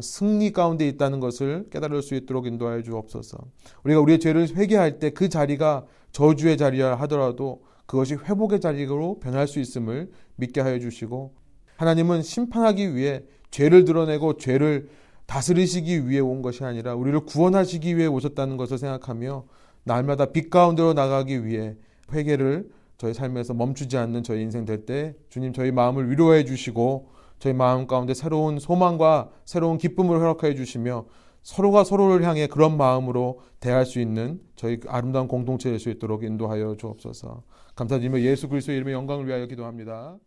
승리 0.00 0.52
가운데 0.52 0.88
있다는 0.88 1.20
것을 1.20 1.66
깨달을 1.70 2.02
수 2.02 2.14
있도록 2.14 2.46
인도하여 2.46 2.82
주옵소서. 2.82 3.38
우리가 3.84 4.00
우리의 4.00 4.20
죄를 4.20 4.48
회개할 4.56 4.98
때 4.98 5.10
그 5.10 5.28
자리가 5.28 5.86
저주의 6.12 6.56
자리라 6.56 6.94
하더라도 6.96 7.62
그것이 7.86 8.14
회복의 8.14 8.60
자리로 8.60 9.20
변할 9.20 9.46
수 9.46 9.58
있음을 9.58 10.10
믿게 10.36 10.60
하여 10.60 10.78
주시고 10.78 11.34
하나님은 11.76 12.22
심판하기 12.22 12.94
위해 12.94 13.22
죄를 13.50 13.84
드러내고 13.84 14.36
죄를 14.38 14.88
다스리시기 15.26 16.08
위해 16.08 16.20
온 16.20 16.42
것이 16.42 16.64
아니라 16.64 16.94
우리를 16.94 17.20
구원하시기 17.20 17.96
위해 17.96 18.06
오셨다는 18.06 18.56
것을 18.56 18.78
생각하며 18.78 19.44
날마다 19.84 20.26
빛 20.26 20.50
가운데로 20.50 20.94
나가기 20.94 21.44
위해 21.44 21.74
회개를 22.12 22.70
저희 23.02 23.14
삶에서 23.14 23.52
멈추지 23.52 23.96
않는 23.96 24.22
저희 24.22 24.42
인생 24.42 24.64
될 24.64 24.86
때 24.86 25.16
주님 25.28 25.52
저희 25.52 25.72
마음을 25.72 26.08
위로해 26.08 26.44
주시고 26.44 27.08
저희 27.40 27.52
마음 27.52 27.88
가운데 27.88 28.14
새로운 28.14 28.60
소망과 28.60 29.28
새로운 29.44 29.76
기쁨을 29.76 30.20
허락해 30.20 30.54
주시며 30.54 31.06
서로가 31.42 31.82
서로를 31.82 32.24
향해 32.24 32.46
그런 32.46 32.76
마음으로 32.76 33.40
대할 33.58 33.86
수 33.86 33.98
있는 33.98 34.40
저희 34.54 34.78
아름다운 34.86 35.26
공동체 35.26 35.68
될 35.68 35.80
수 35.80 35.90
있도록 35.90 36.22
인도하여 36.22 36.76
주옵소서. 36.76 37.42
감사드리며 37.74 38.20
예수 38.20 38.48
그리스도의 38.48 38.76
이름의 38.76 38.94
영광을 38.94 39.26
위하여 39.26 39.46
기도합니다. 39.46 40.18